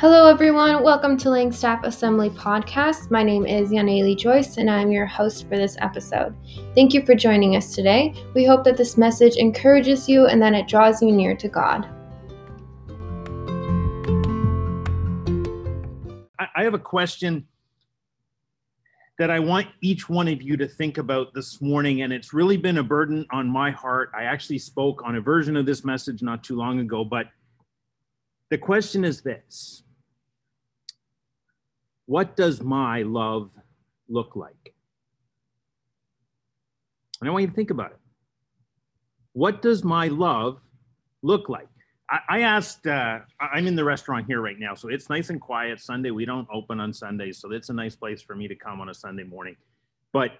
Hello, 0.00 0.26
everyone. 0.28 0.82
Welcome 0.82 1.18
to 1.18 1.28
Langstaff 1.28 1.84
Assembly 1.84 2.30
Podcast. 2.30 3.10
My 3.10 3.22
name 3.22 3.44
is 3.44 3.68
Yaneli 3.68 4.16
Joyce, 4.16 4.56
and 4.56 4.70
I'm 4.70 4.90
your 4.90 5.04
host 5.04 5.46
for 5.46 5.58
this 5.58 5.76
episode. 5.78 6.34
Thank 6.74 6.94
you 6.94 7.04
for 7.04 7.14
joining 7.14 7.54
us 7.54 7.74
today. 7.74 8.14
We 8.34 8.46
hope 8.46 8.64
that 8.64 8.78
this 8.78 8.96
message 8.96 9.36
encourages 9.36 10.08
you 10.08 10.24
and 10.24 10.40
that 10.40 10.54
it 10.54 10.66
draws 10.66 11.02
you 11.02 11.12
near 11.12 11.36
to 11.36 11.48
God. 11.48 11.86
I 16.38 16.62
have 16.62 16.72
a 16.72 16.78
question 16.78 17.46
that 19.18 19.30
I 19.30 19.38
want 19.38 19.66
each 19.82 20.08
one 20.08 20.28
of 20.28 20.40
you 20.40 20.56
to 20.56 20.66
think 20.66 20.96
about 20.96 21.34
this 21.34 21.60
morning, 21.60 22.00
and 22.00 22.10
it's 22.10 22.32
really 22.32 22.56
been 22.56 22.78
a 22.78 22.82
burden 22.82 23.26
on 23.32 23.50
my 23.50 23.70
heart. 23.70 24.12
I 24.16 24.22
actually 24.22 24.60
spoke 24.60 25.02
on 25.04 25.16
a 25.16 25.20
version 25.20 25.58
of 25.58 25.66
this 25.66 25.84
message 25.84 26.22
not 26.22 26.42
too 26.42 26.56
long 26.56 26.80
ago, 26.80 27.04
but 27.04 27.26
the 28.48 28.56
question 28.56 29.04
is 29.04 29.20
this 29.20 29.82
what 32.10 32.34
does 32.34 32.60
my 32.60 33.02
love 33.02 33.52
look 34.08 34.34
like? 34.34 34.74
And 37.20 37.30
I 37.30 37.32
want 37.32 37.42
you 37.42 37.48
to 37.48 37.54
think 37.54 37.70
about 37.70 37.92
it. 37.92 37.98
What 39.32 39.62
does 39.62 39.84
my 39.84 40.08
love 40.08 40.58
look 41.22 41.48
like? 41.48 41.68
I, 42.10 42.18
I 42.28 42.40
asked, 42.40 42.88
uh, 42.88 43.20
I'm 43.38 43.68
in 43.68 43.76
the 43.76 43.84
restaurant 43.84 44.26
here 44.26 44.40
right 44.40 44.58
now, 44.58 44.74
so 44.74 44.88
it's 44.88 45.08
nice 45.08 45.30
and 45.30 45.40
quiet. 45.40 45.78
Sunday, 45.78 46.10
we 46.10 46.24
don't 46.24 46.48
open 46.52 46.80
on 46.80 46.92
Sundays, 46.92 47.38
so 47.38 47.52
it's 47.52 47.68
a 47.68 47.72
nice 47.72 47.94
place 47.94 48.20
for 48.20 48.34
me 48.34 48.48
to 48.48 48.56
come 48.56 48.80
on 48.80 48.88
a 48.88 48.94
Sunday 48.94 49.22
morning. 49.22 49.54
But 50.12 50.32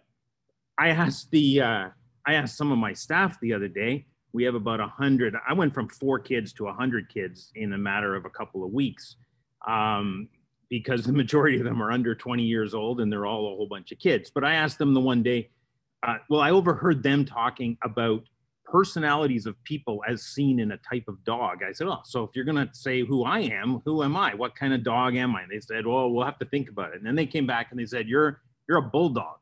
I 0.76 0.88
asked 0.88 1.30
the, 1.30 1.60
uh, 1.60 1.88
I 2.26 2.34
asked 2.34 2.56
some 2.56 2.72
of 2.72 2.78
my 2.78 2.94
staff 2.94 3.38
the 3.38 3.52
other 3.52 3.68
day. 3.68 4.06
We 4.32 4.42
have 4.42 4.56
about 4.56 4.80
a 4.80 4.88
hundred. 4.88 5.36
I 5.48 5.52
went 5.52 5.72
from 5.72 5.88
four 5.88 6.18
kids 6.18 6.52
to 6.54 6.66
a 6.66 6.72
hundred 6.72 7.08
kids 7.08 7.52
in 7.54 7.74
a 7.74 7.78
matter 7.78 8.16
of 8.16 8.24
a 8.24 8.30
couple 8.30 8.64
of 8.64 8.72
weeks. 8.72 9.14
Um, 9.68 10.30
because 10.70 11.04
the 11.04 11.12
majority 11.12 11.58
of 11.58 11.64
them 11.64 11.82
are 11.82 11.90
under 11.90 12.14
20 12.14 12.44
years 12.44 12.72
old 12.72 13.00
and 13.00 13.12
they're 13.12 13.26
all 13.26 13.52
a 13.52 13.56
whole 13.56 13.66
bunch 13.68 13.90
of 13.92 13.98
kids. 13.98 14.30
But 14.32 14.44
I 14.44 14.54
asked 14.54 14.78
them 14.78 14.94
the 14.94 15.00
one 15.00 15.22
day, 15.22 15.50
uh, 16.06 16.16
well, 16.30 16.40
I 16.40 16.52
overheard 16.52 17.02
them 17.02 17.24
talking 17.24 17.76
about 17.84 18.22
personalities 18.64 19.46
of 19.46 19.62
people 19.64 20.00
as 20.08 20.22
seen 20.22 20.60
in 20.60 20.70
a 20.70 20.76
type 20.78 21.04
of 21.08 21.22
dog. 21.24 21.58
I 21.68 21.72
said, 21.72 21.88
oh, 21.88 22.00
so 22.04 22.22
if 22.22 22.30
you're 22.34 22.44
going 22.44 22.68
to 22.68 22.72
say 22.72 23.02
who 23.02 23.24
I 23.24 23.40
am, 23.40 23.82
who 23.84 24.04
am 24.04 24.16
I? 24.16 24.34
What 24.34 24.54
kind 24.54 24.72
of 24.72 24.84
dog 24.84 25.16
am 25.16 25.34
I? 25.34 25.42
And 25.42 25.50
they 25.50 25.58
said, 25.58 25.86
well, 25.86 26.08
we'll 26.10 26.24
have 26.24 26.38
to 26.38 26.46
think 26.46 26.70
about 26.70 26.90
it. 26.90 26.98
And 26.98 27.06
then 27.06 27.16
they 27.16 27.26
came 27.26 27.46
back 27.46 27.68
and 27.72 27.80
they 27.80 27.84
said, 27.84 28.06
you're, 28.08 28.40
you're 28.68 28.78
a 28.78 28.82
bulldog. 28.82 29.38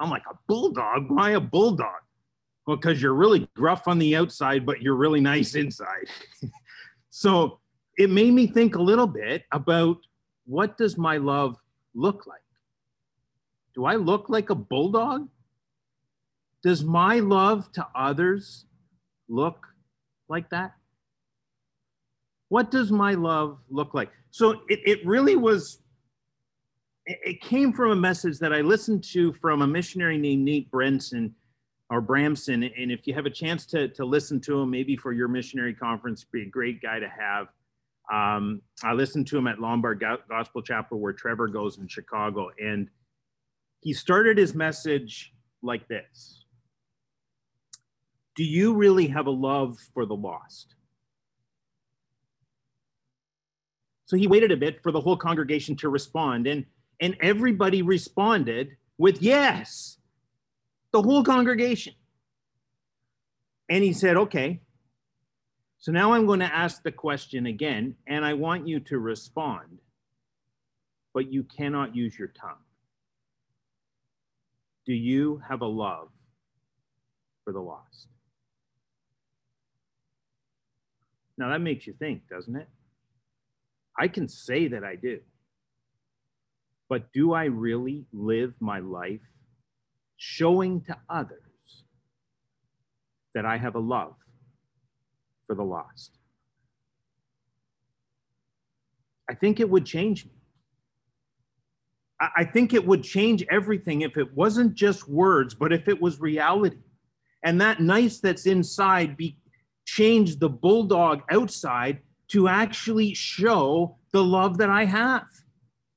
I'm 0.00 0.10
like, 0.10 0.24
a 0.28 0.34
bulldog? 0.48 1.08
Why 1.08 1.30
a 1.30 1.40
bulldog? 1.40 2.00
Well, 2.66 2.76
because 2.76 3.00
you're 3.00 3.14
really 3.14 3.48
gruff 3.54 3.86
on 3.86 4.00
the 4.00 4.16
outside, 4.16 4.66
but 4.66 4.82
you're 4.82 4.96
really 4.96 5.20
nice 5.20 5.54
inside. 5.54 6.08
so 7.10 7.60
it 7.96 8.10
made 8.10 8.32
me 8.32 8.48
think 8.48 8.74
a 8.74 8.82
little 8.82 9.06
bit 9.06 9.44
about 9.52 9.98
what 10.46 10.76
does 10.76 10.96
my 10.96 11.16
love 11.16 11.56
look 11.94 12.26
like? 12.26 12.40
Do 13.74 13.84
I 13.84 13.96
look 13.96 14.28
like 14.28 14.50
a 14.50 14.54
bulldog? 14.54 15.28
Does 16.62 16.84
my 16.84 17.18
love 17.18 17.70
to 17.72 17.86
others 17.94 18.66
look 19.28 19.66
like 20.28 20.50
that? 20.50 20.74
What 22.48 22.70
does 22.70 22.92
my 22.92 23.14
love 23.14 23.58
look 23.68 23.94
like? 23.94 24.10
So 24.30 24.62
it, 24.68 24.80
it 24.84 25.06
really 25.06 25.36
was, 25.36 25.80
it 27.06 27.40
came 27.40 27.72
from 27.72 27.90
a 27.90 27.96
message 27.96 28.38
that 28.38 28.52
I 28.52 28.60
listened 28.60 29.04
to 29.12 29.32
from 29.34 29.62
a 29.62 29.66
missionary 29.66 30.18
named 30.18 30.44
Nate 30.44 30.70
Brenson 30.70 31.34
or 31.90 32.00
Bramson. 32.00 32.70
And 32.80 32.92
if 32.92 33.06
you 33.06 33.14
have 33.14 33.26
a 33.26 33.30
chance 33.30 33.66
to, 33.66 33.88
to 33.88 34.04
listen 34.04 34.40
to 34.42 34.60
him, 34.60 34.70
maybe 34.70 34.96
for 34.96 35.12
your 35.12 35.28
missionary 35.28 35.74
conference, 35.74 36.24
be 36.24 36.42
a 36.42 36.48
great 36.48 36.80
guy 36.80 36.98
to 36.98 37.08
have. 37.08 37.48
Um, 38.12 38.60
I 38.82 38.92
listened 38.92 39.26
to 39.28 39.38
him 39.38 39.46
at 39.46 39.60
Lombard 39.60 40.02
Gospel 40.28 40.62
Chapel 40.62 40.98
where 40.98 41.12
Trevor 41.12 41.48
goes 41.48 41.78
in 41.78 41.88
Chicago, 41.88 42.50
and 42.62 42.88
he 43.80 43.92
started 43.92 44.36
his 44.36 44.54
message 44.54 45.32
like 45.62 45.88
this 45.88 46.44
Do 48.36 48.44
you 48.44 48.74
really 48.74 49.06
have 49.08 49.26
a 49.26 49.30
love 49.30 49.78
for 49.94 50.04
the 50.04 50.16
lost? 50.16 50.74
So 54.06 54.16
he 54.16 54.26
waited 54.26 54.52
a 54.52 54.56
bit 54.56 54.82
for 54.82 54.92
the 54.92 55.00
whole 55.00 55.16
congregation 55.16 55.76
to 55.76 55.88
respond, 55.88 56.46
and, 56.46 56.66
and 57.00 57.16
everybody 57.20 57.82
responded 57.82 58.76
with 58.98 59.22
yes, 59.22 59.98
the 60.92 61.02
whole 61.02 61.24
congregation. 61.24 61.94
And 63.70 63.82
he 63.82 63.94
said, 63.94 64.16
Okay, 64.16 64.60
so 65.84 65.92
now 65.92 66.14
I'm 66.14 66.24
going 66.24 66.40
to 66.40 66.46
ask 66.46 66.82
the 66.82 66.90
question 66.90 67.44
again, 67.44 67.94
and 68.06 68.24
I 68.24 68.32
want 68.32 68.66
you 68.66 68.80
to 68.80 68.98
respond, 68.98 69.80
but 71.12 71.30
you 71.30 71.42
cannot 71.42 71.94
use 71.94 72.18
your 72.18 72.28
tongue. 72.28 72.64
Do 74.86 74.94
you 74.94 75.42
have 75.46 75.60
a 75.60 75.66
love 75.66 76.08
for 77.44 77.52
the 77.52 77.60
lost? 77.60 78.08
Now 81.36 81.50
that 81.50 81.60
makes 81.60 81.86
you 81.86 81.92
think, 81.92 82.30
doesn't 82.30 82.56
it? 82.56 82.68
I 84.00 84.08
can 84.08 84.26
say 84.26 84.68
that 84.68 84.84
I 84.84 84.96
do. 84.96 85.20
But 86.88 87.12
do 87.12 87.34
I 87.34 87.44
really 87.44 88.06
live 88.10 88.54
my 88.58 88.78
life 88.78 89.20
showing 90.16 90.80
to 90.86 90.96
others 91.10 91.84
that 93.34 93.44
I 93.44 93.58
have 93.58 93.74
a 93.74 93.80
love 93.80 94.14
for 95.46 95.54
the 95.54 95.62
lost. 95.62 96.18
I 99.28 99.34
think 99.34 99.60
it 99.60 99.68
would 99.68 99.86
change 99.86 100.26
me. 100.26 100.32
I 102.36 102.44
think 102.44 102.72
it 102.72 102.86
would 102.86 103.02
change 103.02 103.44
everything 103.50 104.02
if 104.02 104.16
it 104.16 104.34
wasn't 104.34 104.74
just 104.74 105.08
words, 105.08 105.54
but 105.54 105.72
if 105.72 105.88
it 105.88 106.00
was 106.00 106.20
reality. 106.20 106.78
And 107.42 107.60
that 107.60 107.80
nice 107.80 108.20
that's 108.20 108.46
inside 108.46 109.16
be 109.16 109.36
changed 109.84 110.40
the 110.40 110.48
bulldog 110.48 111.22
outside 111.30 111.98
to 112.28 112.48
actually 112.48 113.14
show 113.14 113.96
the 114.12 114.22
love 114.22 114.58
that 114.58 114.70
I 114.70 114.84
have. 114.84 115.26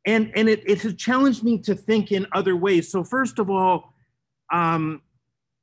And, 0.05 0.31
and 0.35 0.49
it, 0.49 0.63
it 0.65 0.81
has 0.81 0.95
challenged 0.95 1.43
me 1.43 1.59
to 1.59 1.75
think 1.75 2.11
in 2.11 2.25
other 2.33 2.55
ways. 2.55 2.89
So, 2.91 3.03
first 3.03 3.39
of 3.39 3.49
all, 3.49 3.93
um, 4.51 5.01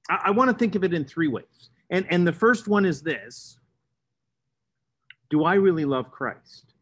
I, 0.08 0.22
I 0.26 0.30
want 0.30 0.50
to 0.50 0.56
think 0.56 0.74
of 0.74 0.84
it 0.84 0.94
in 0.94 1.04
three 1.04 1.28
ways. 1.28 1.70
And, 1.90 2.06
and 2.10 2.26
the 2.26 2.32
first 2.32 2.68
one 2.68 2.84
is 2.86 3.02
this 3.02 3.58
do 5.30 5.44
I 5.44 5.54
really 5.54 5.84
love 5.84 6.10
Christ? 6.10 6.74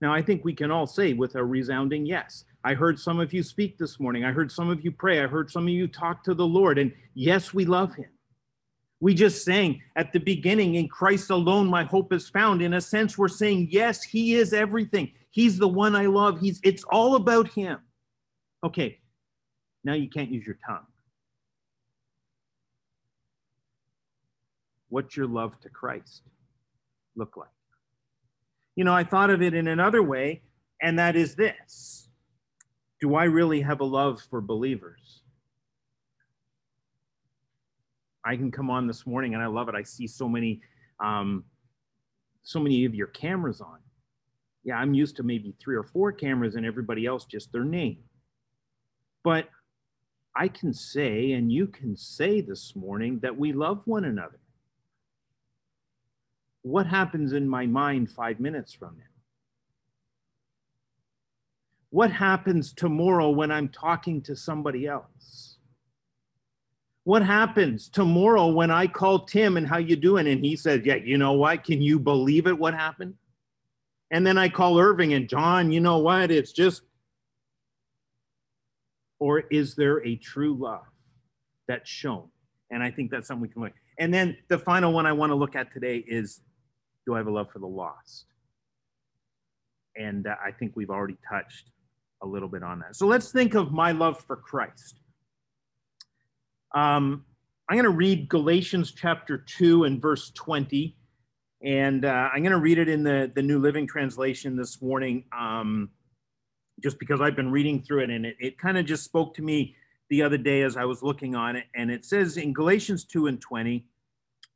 Now, 0.00 0.12
I 0.12 0.20
think 0.20 0.44
we 0.44 0.52
can 0.52 0.70
all 0.70 0.86
say 0.86 1.14
with 1.14 1.36
a 1.36 1.44
resounding 1.44 2.04
yes. 2.04 2.44
I 2.64 2.74
heard 2.74 2.98
some 2.98 3.18
of 3.18 3.32
you 3.32 3.42
speak 3.42 3.78
this 3.78 3.98
morning. 3.98 4.24
I 4.24 4.32
heard 4.32 4.52
some 4.52 4.68
of 4.68 4.84
you 4.84 4.90
pray. 4.90 5.22
I 5.22 5.26
heard 5.26 5.50
some 5.50 5.64
of 5.64 5.70
you 5.70 5.88
talk 5.88 6.22
to 6.24 6.34
the 6.34 6.46
Lord. 6.46 6.78
And 6.78 6.92
yes, 7.14 7.54
we 7.54 7.64
love 7.64 7.94
him. 7.94 8.10
We 9.00 9.14
just 9.14 9.44
sang 9.44 9.82
at 9.94 10.12
the 10.12 10.18
beginning, 10.18 10.76
in 10.76 10.88
Christ 10.88 11.30
alone, 11.30 11.66
my 11.66 11.84
hope 11.84 12.12
is 12.12 12.28
found. 12.28 12.62
In 12.62 12.74
a 12.74 12.80
sense, 12.80 13.16
we're 13.16 13.28
saying, 13.28 13.68
yes, 13.70 14.02
he 14.02 14.34
is 14.34 14.52
everything. 14.52 15.12
He's 15.30 15.58
the 15.58 15.68
one 15.68 15.94
I 15.94 16.06
love. 16.06 16.40
He's 16.40 16.60
it's 16.62 16.82
all 16.84 17.16
about 17.16 17.48
him. 17.48 17.78
Okay, 18.64 18.98
now 19.84 19.92
you 19.92 20.08
can't 20.08 20.30
use 20.30 20.46
your 20.46 20.58
tongue. 20.66 20.86
What's 24.96 25.14
your 25.14 25.26
love 25.26 25.60
to 25.60 25.68
Christ 25.68 26.22
look 27.16 27.36
like? 27.36 27.50
You 28.76 28.84
know, 28.84 28.94
I 28.94 29.04
thought 29.04 29.28
of 29.28 29.42
it 29.42 29.52
in 29.52 29.68
another 29.68 30.02
way, 30.02 30.40
and 30.80 30.98
that 30.98 31.16
is 31.16 31.34
this 31.34 32.08
Do 32.98 33.14
I 33.14 33.24
really 33.24 33.60
have 33.60 33.80
a 33.80 33.84
love 33.84 34.22
for 34.30 34.40
believers? 34.40 35.20
I 38.24 38.36
can 38.36 38.50
come 38.50 38.70
on 38.70 38.86
this 38.86 39.06
morning 39.06 39.34
and 39.34 39.42
I 39.42 39.48
love 39.48 39.68
it. 39.68 39.74
I 39.74 39.82
see 39.82 40.06
so 40.06 40.30
many, 40.30 40.62
um, 40.98 41.44
so 42.42 42.58
many 42.58 42.86
of 42.86 42.94
your 42.94 43.08
cameras 43.08 43.60
on. 43.60 43.78
Yeah, 44.64 44.76
I'm 44.76 44.94
used 44.94 45.16
to 45.16 45.22
maybe 45.22 45.54
three 45.60 45.76
or 45.76 45.84
four 45.84 46.10
cameras 46.10 46.54
and 46.54 46.64
everybody 46.64 47.04
else 47.04 47.26
just 47.26 47.52
their 47.52 47.64
name. 47.64 47.98
But 49.22 49.50
I 50.34 50.48
can 50.48 50.72
say, 50.72 51.32
and 51.32 51.52
you 51.52 51.66
can 51.66 51.98
say 51.98 52.40
this 52.40 52.74
morning, 52.74 53.20
that 53.20 53.36
we 53.36 53.52
love 53.52 53.82
one 53.84 54.06
another 54.06 54.40
what 56.66 56.88
happens 56.88 57.32
in 57.32 57.48
my 57.48 57.64
mind 57.64 58.10
five 58.10 58.40
minutes 58.40 58.72
from 58.72 58.96
now? 58.98 59.04
What 61.90 62.10
happens 62.10 62.72
tomorrow 62.72 63.30
when 63.30 63.52
I'm 63.52 63.68
talking 63.68 64.20
to 64.22 64.34
somebody 64.34 64.84
else? 64.84 65.58
What 67.04 67.22
happens 67.22 67.88
tomorrow 67.88 68.48
when 68.48 68.72
I 68.72 68.88
call 68.88 69.26
Tim 69.26 69.56
and 69.56 69.68
how 69.68 69.78
you 69.78 69.94
doing? 69.94 70.26
And 70.26 70.44
he 70.44 70.56
says, 70.56 70.80
yeah, 70.84 70.96
you 70.96 71.18
know 71.18 71.34
what? 71.34 71.62
Can 71.62 71.80
you 71.80 72.00
believe 72.00 72.48
it? 72.48 72.58
What 72.58 72.74
happened? 72.74 73.14
And 74.10 74.26
then 74.26 74.36
I 74.36 74.48
call 74.48 74.80
Irving 74.80 75.12
and 75.14 75.28
John, 75.28 75.70
you 75.70 75.78
know 75.78 75.98
what? 75.98 76.32
It's 76.32 76.50
just, 76.50 76.82
or 79.20 79.44
is 79.52 79.76
there 79.76 80.04
a 80.04 80.16
true 80.16 80.54
love 80.54 80.82
that's 81.68 81.88
shown? 81.88 82.28
And 82.72 82.82
I 82.82 82.90
think 82.90 83.12
that's 83.12 83.28
something 83.28 83.42
we 83.42 83.50
can 83.50 83.62
look. 83.62 83.72
And 84.00 84.12
then 84.12 84.36
the 84.48 84.58
final 84.58 84.92
one 84.92 85.06
I 85.06 85.12
want 85.12 85.30
to 85.30 85.36
look 85.36 85.54
at 85.54 85.72
today 85.72 85.98
is 85.98 86.40
do 87.06 87.14
I 87.14 87.18
have 87.18 87.28
a 87.28 87.30
love 87.30 87.50
for 87.50 87.60
the 87.60 87.66
lost? 87.66 88.26
And 89.96 90.26
uh, 90.26 90.34
I 90.44 90.50
think 90.50 90.72
we've 90.74 90.90
already 90.90 91.16
touched 91.28 91.70
a 92.22 92.26
little 92.26 92.48
bit 92.48 92.62
on 92.62 92.80
that. 92.80 92.96
So 92.96 93.06
let's 93.06 93.30
think 93.30 93.54
of 93.54 93.72
my 93.72 93.92
love 93.92 94.20
for 94.20 94.36
Christ. 94.36 95.00
Um, 96.74 97.24
I'm 97.68 97.76
going 97.76 97.84
to 97.84 97.90
read 97.90 98.28
Galatians 98.28 98.92
chapter 98.92 99.38
2 99.38 99.84
and 99.84 100.00
verse 100.00 100.30
20. 100.34 100.96
And 101.62 102.04
uh, 102.04 102.28
I'm 102.32 102.42
going 102.42 102.52
to 102.52 102.58
read 102.58 102.78
it 102.78 102.88
in 102.88 103.02
the, 103.02 103.30
the 103.34 103.42
New 103.42 103.58
Living 103.58 103.86
Translation 103.86 104.56
this 104.56 104.82
morning, 104.82 105.24
um, 105.36 105.90
just 106.82 106.98
because 106.98 107.20
I've 107.20 107.34
been 107.34 107.50
reading 107.50 107.82
through 107.82 108.04
it 108.04 108.10
and 108.10 108.26
it, 108.26 108.36
it 108.38 108.58
kind 108.58 108.76
of 108.76 108.84
just 108.84 109.04
spoke 109.04 109.34
to 109.34 109.42
me 109.42 109.74
the 110.10 110.22
other 110.22 110.36
day 110.36 110.62
as 110.62 110.76
I 110.76 110.84
was 110.84 111.02
looking 111.02 111.34
on 111.34 111.56
it. 111.56 111.64
And 111.74 111.90
it 111.90 112.04
says 112.04 112.36
in 112.36 112.52
Galatians 112.52 113.04
2 113.04 113.26
and 113.26 113.40
20, 113.40 113.84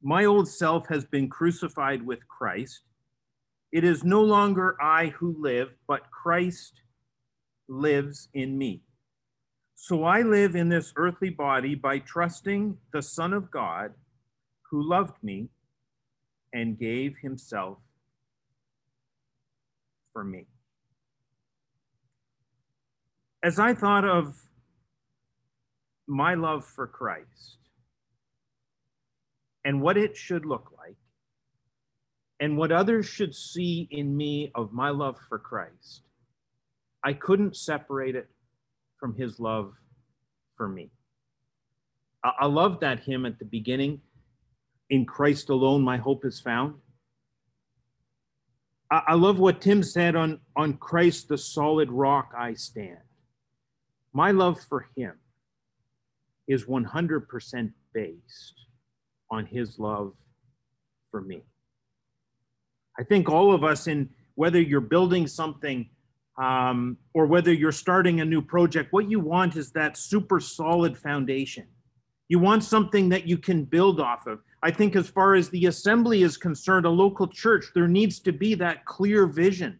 My 0.02 0.24
old 0.24 0.48
self 0.48 0.88
has 0.88 1.04
been 1.04 1.28
crucified 1.28 2.04
with 2.04 2.26
Christ. 2.26 2.82
It 3.70 3.84
is 3.84 4.02
no 4.02 4.22
longer 4.22 4.76
I 4.80 5.08
who 5.08 5.36
live, 5.38 5.68
but 5.86 6.10
Christ 6.10 6.80
lives 7.68 8.28
in 8.32 8.56
me. 8.56 8.82
So 9.74 10.04
I 10.04 10.22
live 10.22 10.56
in 10.56 10.68
this 10.68 10.92
earthly 10.96 11.30
body 11.30 11.74
by 11.74 11.98
trusting 11.98 12.78
the 12.92 13.02
Son 13.02 13.32
of 13.32 13.50
God 13.50 13.92
who 14.70 14.82
loved 14.82 15.22
me 15.22 15.48
and 16.52 16.78
gave 16.78 17.16
himself 17.18 17.78
for 20.12 20.24
me. 20.24 20.46
As 23.42 23.58
I 23.58 23.74
thought 23.74 24.04
of 24.04 24.46
my 26.06 26.34
love 26.34 26.64
for 26.64 26.86
Christ 26.86 27.59
and 29.70 29.80
what 29.80 29.96
it 29.96 30.16
should 30.16 30.44
look 30.44 30.72
like, 30.76 30.96
and 32.40 32.58
what 32.58 32.72
others 32.72 33.06
should 33.06 33.32
see 33.32 33.86
in 33.92 34.16
me 34.16 34.50
of 34.56 34.72
my 34.72 34.90
love 34.90 35.16
for 35.28 35.38
Christ, 35.38 36.02
I 37.04 37.12
couldn't 37.12 37.56
separate 37.56 38.16
it 38.16 38.28
from 38.98 39.14
his 39.14 39.38
love 39.38 39.74
for 40.56 40.66
me. 40.66 40.90
I, 42.24 42.32
I 42.40 42.46
love 42.46 42.80
that 42.80 43.04
hymn 43.04 43.24
at 43.24 43.38
the 43.38 43.44
beginning 43.44 44.00
in 44.88 45.06
Christ 45.06 45.50
alone, 45.50 45.82
my 45.82 45.98
hope 45.98 46.24
is 46.24 46.40
found. 46.40 46.74
I, 48.90 49.02
I 49.06 49.14
love 49.14 49.38
what 49.38 49.60
Tim 49.60 49.84
said 49.84 50.16
on, 50.16 50.40
on 50.56 50.78
Christ, 50.78 51.28
the 51.28 51.38
solid 51.38 51.92
rock 51.92 52.32
I 52.36 52.54
stand. 52.54 52.98
My 54.12 54.32
love 54.32 54.60
for 54.68 54.88
him 54.96 55.12
is 56.48 56.64
100% 56.64 57.72
based 57.94 58.60
on 59.30 59.46
his 59.46 59.78
love 59.78 60.12
for 61.10 61.20
me. 61.20 61.42
I 62.98 63.04
think 63.04 63.28
all 63.28 63.54
of 63.54 63.64
us, 63.64 63.86
in 63.86 64.10
whether 64.34 64.60
you're 64.60 64.80
building 64.80 65.26
something 65.26 65.88
um, 66.40 66.96
or 67.14 67.26
whether 67.26 67.52
you're 67.52 67.72
starting 67.72 68.20
a 68.20 68.24
new 68.24 68.42
project, 68.42 68.92
what 68.92 69.10
you 69.10 69.20
want 69.20 69.56
is 69.56 69.72
that 69.72 69.96
super 69.96 70.40
solid 70.40 70.96
foundation. 70.96 71.66
You 72.28 72.38
want 72.38 72.64
something 72.64 73.08
that 73.08 73.26
you 73.26 73.38
can 73.38 73.64
build 73.64 74.00
off 74.00 74.26
of. 74.26 74.40
I 74.62 74.70
think, 74.70 74.94
as 74.94 75.08
far 75.08 75.34
as 75.34 75.48
the 75.48 75.66
assembly 75.66 76.22
is 76.22 76.36
concerned, 76.36 76.86
a 76.86 76.90
local 76.90 77.26
church, 77.26 77.66
there 77.74 77.88
needs 77.88 78.20
to 78.20 78.32
be 78.32 78.54
that 78.56 78.84
clear 78.84 79.26
vision. 79.26 79.78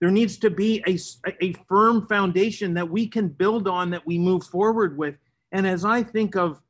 There 0.00 0.10
needs 0.10 0.36
to 0.38 0.50
be 0.50 0.82
a, 0.86 0.98
a 1.40 1.54
firm 1.68 2.06
foundation 2.06 2.74
that 2.74 2.90
we 2.90 3.06
can 3.06 3.28
build 3.28 3.66
on, 3.66 3.90
that 3.90 4.06
we 4.06 4.18
move 4.18 4.44
forward 4.44 4.98
with. 4.98 5.14
And 5.52 5.66
as 5.66 5.84
I 5.84 6.02
think 6.02 6.36
of 6.36 6.60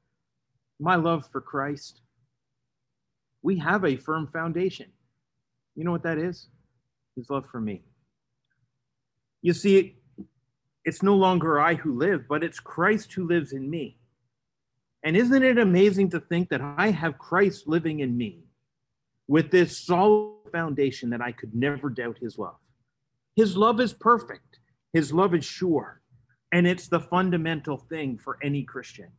my 0.79 0.95
love 0.95 1.29
for 1.33 1.41
Christ, 1.41 2.03
we 3.47 3.57
have 3.61 3.85
a 3.85 3.95
firm 3.95 4.27
foundation. 4.27 4.87
You 5.77 5.85
know 5.85 5.93
what 5.93 6.03
that 6.03 6.19
is? 6.19 6.49
His 7.15 7.31
love 7.31 7.47
for 7.49 7.61
me. 7.61 7.85
You 9.41 9.53
see, 9.53 9.99
it's 10.85 11.01
no 11.01 11.15
longer 11.15 11.61
I 11.61 11.75
who 11.75 11.97
live, 11.97 12.27
but 12.29 12.43
it's 12.43 12.59
Christ 12.59 13.13
who 13.13 13.25
lives 13.25 13.53
in 13.53 13.71
me. 13.71 13.99
And 15.05 15.17
isn't 15.17 15.45
it 15.45 15.59
amazing 15.59 16.11
to 16.11 16.19
think 16.19 16.49
that 16.49 16.61
I 16.61 16.91
have 16.91 17.19
Christ 17.19 17.69
living 17.69 18.01
in 18.01 18.17
me 18.17 18.43
with 19.29 19.53
this 19.53 19.79
solid 19.79 20.51
foundation 20.51 21.11
that 21.11 21.21
I 21.21 21.31
could 21.31 21.55
never 21.55 21.89
doubt 21.89 22.19
his 22.19 22.39
love? 22.39 22.59
His 23.37 23.57
love 23.57 23.81
is 23.81 23.93
perfect, 23.93 24.59
his 24.93 25.13
love 25.13 25.37
is 25.37 25.45
sure, 25.45 26.03
and 26.51 26.67
it's 26.67 26.89
the 26.89 26.99
fundamental 26.99 27.77
thing 27.77 28.19
for 28.19 28.39
any 28.43 28.65
Christian. 28.65 29.11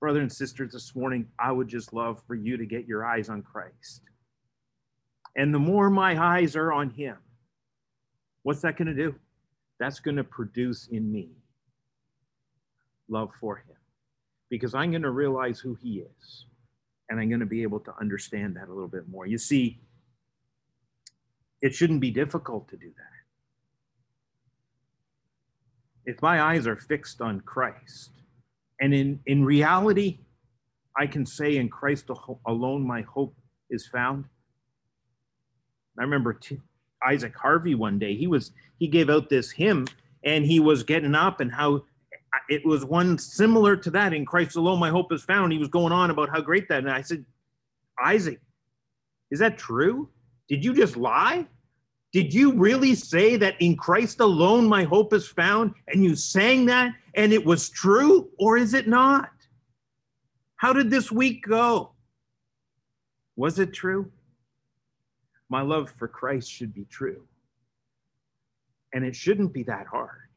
Brother 0.00 0.20
and 0.20 0.32
sisters, 0.32 0.72
this 0.72 0.96
morning, 0.96 1.28
I 1.38 1.52
would 1.52 1.68
just 1.68 1.92
love 1.92 2.22
for 2.26 2.34
you 2.34 2.56
to 2.56 2.64
get 2.64 2.86
your 2.86 3.04
eyes 3.04 3.28
on 3.28 3.42
Christ. 3.42 4.00
And 5.36 5.54
the 5.54 5.58
more 5.58 5.90
my 5.90 6.18
eyes 6.18 6.56
are 6.56 6.72
on 6.72 6.90
him, 6.90 7.16
what's 8.42 8.62
that 8.62 8.78
going 8.78 8.88
to 8.88 8.94
do? 8.94 9.14
That's 9.78 10.00
going 10.00 10.16
to 10.16 10.24
produce 10.24 10.88
in 10.88 11.12
me 11.12 11.28
love 13.08 13.30
for 13.38 13.56
him 13.56 13.76
because 14.48 14.74
I'm 14.74 14.90
going 14.90 15.02
to 15.02 15.10
realize 15.10 15.60
who 15.60 15.74
he 15.74 16.00
is 16.00 16.46
and 17.08 17.20
I'm 17.20 17.28
going 17.28 17.40
to 17.40 17.46
be 17.46 17.62
able 17.62 17.80
to 17.80 17.94
understand 18.00 18.56
that 18.56 18.68
a 18.68 18.72
little 18.72 18.88
bit 18.88 19.08
more. 19.08 19.26
You 19.26 19.36
see, 19.36 19.80
it 21.60 21.74
shouldn't 21.74 22.00
be 22.00 22.10
difficult 22.10 22.68
to 22.68 22.76
do 22.76 22.86
that. 22.86 23.04
If 26.06 26.22
my 26.22 26.40
eyes 26.40 26.66
are 26.66 26.76
fixed 26.76 27.20
on 27.20 27.40
Christ, 27.40 28.19
and 28.80 28.94
in, 28.94 29.20
in 29.26 29.44
reality, 29.44 30.18
I 30.96 31.06
can 31.06 31.24
say 31.26 31.56
in 31.56 31.68
Christ 31.68 32.10
alone 32.46 32.86
my 32.86 33.02
hope 33.02 33.34
is 33.68 33.86
found. 33.86 34.24
I 35.98 36.02
remember 36.02 36.32
T- 36.32 36.60
Isaac 37.06 37.36
Harvey 37.36 37.74
one 37.74 37.98
day, 37.98 38.16
he 38.16 38.26
was 38.26 38.52
he 38.78 38.88
gave 38.88 39.10
out 39.10 39.28
this 39.28 39.50
hymn 39.50 39.86
and 40.24 40.44
he 40.44 40.60
was 40.60 40.82
getting 40.82 41.14
up 41.14 41.40
and 41.40 41.52
how 41.52 41.84
it 42.48 42.64
was 42.64 42.84
one 42.84 43.18
similar 43.18 43.76
to 43.76 43.90
that 43.90 44.12
in 44.12 44.24
Christ 44.24 44.56
alone 44.56 44.78
my 44.78 44.90
hope 44.90 45.12
is 45.12 45.22
found. 45.22 45.52
He 45.52 45.58
was 45.58 45.68
going 45.68 45.92
on 45.92 46.10
about 46.10 46.30
how 46.30 46.40
great 46.40 46.68
that. 46.68 46.78
And 46.78 46.90
I 46.90 47.02
said, 47.02 47.24
Isaac, 48.02 48.40
is 49.30 49.38
that 49.40 49.58
true? 49.58 50.08
Did 50.48 50.64
you 50.64 50.74
just 50.74 50.96
lie? 50.96 51.46
Did 52.12 52.34
you 52.34 52.52
really 52.52 52.94
say 52.94 53.36
that 53.36 53.54
in 53.60 53.76
Christ 53.76 54.20
alone 54.20 54.66
my 54.66 54.84
hope 54.84 55.12
is 55.12 55.28
found? 55.28 55.74
And 55.88 56.02
you 56.02 56.16
sang 56.16 56.66
that 56.66 56.92
and 57.14 57.32
it 57.32 57.44
was 57.44 57.68
true, 57.68 58.30
or 58.38 58.56
is 58.56 58.74
it 58.74 58.88
not? 58.88 59.30
How 60.56 60.72
did 60.72 60.90
this 60.90 61.10
week 61.10 61.44
go? 61.46 61.92
Was 63.36 63.58
it 63.58 63.72
true? 63.72 64.12
My 65.48 65.62
love 65.62 65.92
for 65.98 66.06
Christ 66.06 66.50
should 66.50 66.74
be 66.74 66.84
true. 66.84 67.22
And 68.92 69.04
it 69.04 69.16
shouldn't 69.16 69.52
be 69.52 69.62
that 69.64 69.86
hard 69.86 70.28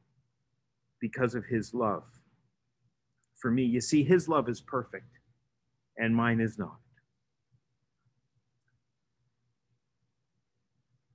because 0.99 1.35
of 1.35 1.43
his 1.45 1.73
love 1.73 2.03
for 3.35 3.51
me. 3.51 3.63
You 3.63 3.81
see, 3.81 4.03
his 4.03 4.29
love 4.29 4.47
is 4.47 4.61
perfect 4.61 5.17
and 5.97 6.15
mine 6.15 6.39
is 6.39 6.57
not. 6.57 6.77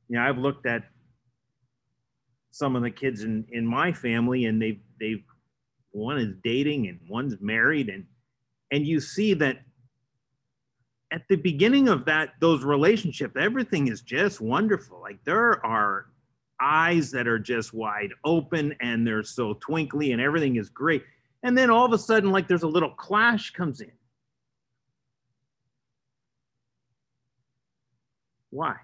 You 0.09 0.17
know, 0.17 0.23
I've 0.23 0.39
looked 0.39 0.67
at 0.67 0.85
some 2.51 2.77
of 2.77 2.83
the 2.83 2.91
kids 2.91 3.23
in, 3.23 3.47
in 3.51 3.67
my 3.67 3.93
family 3.93 4.45
and 4.45 4.61
they've, 4.61 4.81
they've, 5.01 5.25
one 5.93 6.19
is 6.19 6.35
dating 6.43 6.89
and 6.89 7.01
one's 7.09 7.37
married 7.41 7.89
and, 7.89 8.07
and 8.71 8.87
you 8.87 9.01
see 9.01 9.35
that 9.35 9.59
at 11.11 11.23
the 11.29 11.37
beginning 11.37 11.89
of 11.89 12.05
that, 12.05 12.35
those 12.41 12.63
relationships, 12.65 13.35
everything 13.39 13.89
is 13.89 14.03
just 14.03 14.41
wonderful. 14.41 15.01
Like 15.01 15.25
there 15.25 15.65
are 15.65 16.07
eyes 16.61 17.11
that 17.13 17.27
are 17.27 17.39
just 17.39 17.73
wide 17.73 18.11
open 18.25 18.75
and 18.81 19.07
they're 19.07 19.23
so 19.23 19.55
twinkly 19.55 20.13
and 20.13 20.21
everything 20.21 20.57
is 20.57 20.69
great. 20.69 21.03
And 21.43 21.57
then 21.57 21.71
all 21.71 21.87
of 21.87 21.93
a 21.93 21.99
sudden, 21.99 22.31
like 22.31 22.49
there's 22.49 22.65
a 22.65 22.69
little 22.69 22.91
clash 22.91 23.53
comes 23.53 23.81
in. 23.81 23.93
Why? 28.51 28.77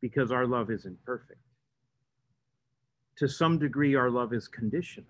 Because 0.00 0.32
our 0.32 0.46
love 0.46 0.70
isn't 0.70 1.02
perfect. 1.04 1.38
To 3.18 3.28
some 3.28 3.58
degree, 3.58 3.94
our 3.94 4.10
love 4.10 4.32
is 4.32 4.48
conditional. 4.48 5.06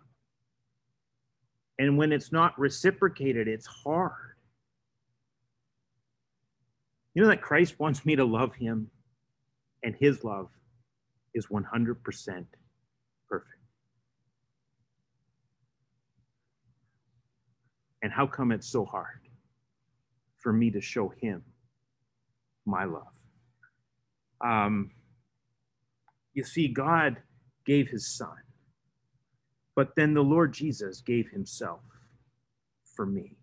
And 1.82 1.98
when 1.98 2.12
it's 2.12 2.30
not 2.30 2.56
reciprocated, 2.60 3.48
it's 3.48 3.66
hard. 3.66 4.36
You 7.12 7.22
know 7.22 7.28
that 7.28 7.42
Christ 7.42 7.80
wants 7.80 8.06
me 8.06 8.14
to 8.14 8.24
love 8.24 8.54
him 8.54 8.88
and 9.82 9.96
his 9.98 10.22
love 10.22 10.48
is 11.34 11.48
100% 11.48 11.64
perfect. 13.28 13.48
And 18.00 18.12
how 18.12 18.28
come 18.28 18.52
it's 18.52 18.68
so 18.68 18.84
hard 18.84 19.18
for 20.38 20.52
me 20.52 20.70
to 20.70 20.80
show 20.80 21.08
him 21.20 21.42
my 22.64 22.84
love? 22.84 23.16
Um, 24.40 24.92
you 26.32 26.44
see, 26.44 26.68
God 26.68 27.16
gave 27.66 27.88
his 27.88 28.06
son, 28.06 28.36
but 29.74 29.94
then 29.96 30.14
the 30.14 30.22
Lord 30.22 30.52
Jesus 30.52 31.00
gave 31.00 31.30
himself 31.30 31.80
for 32.94 33.06
me. 33.06 33.36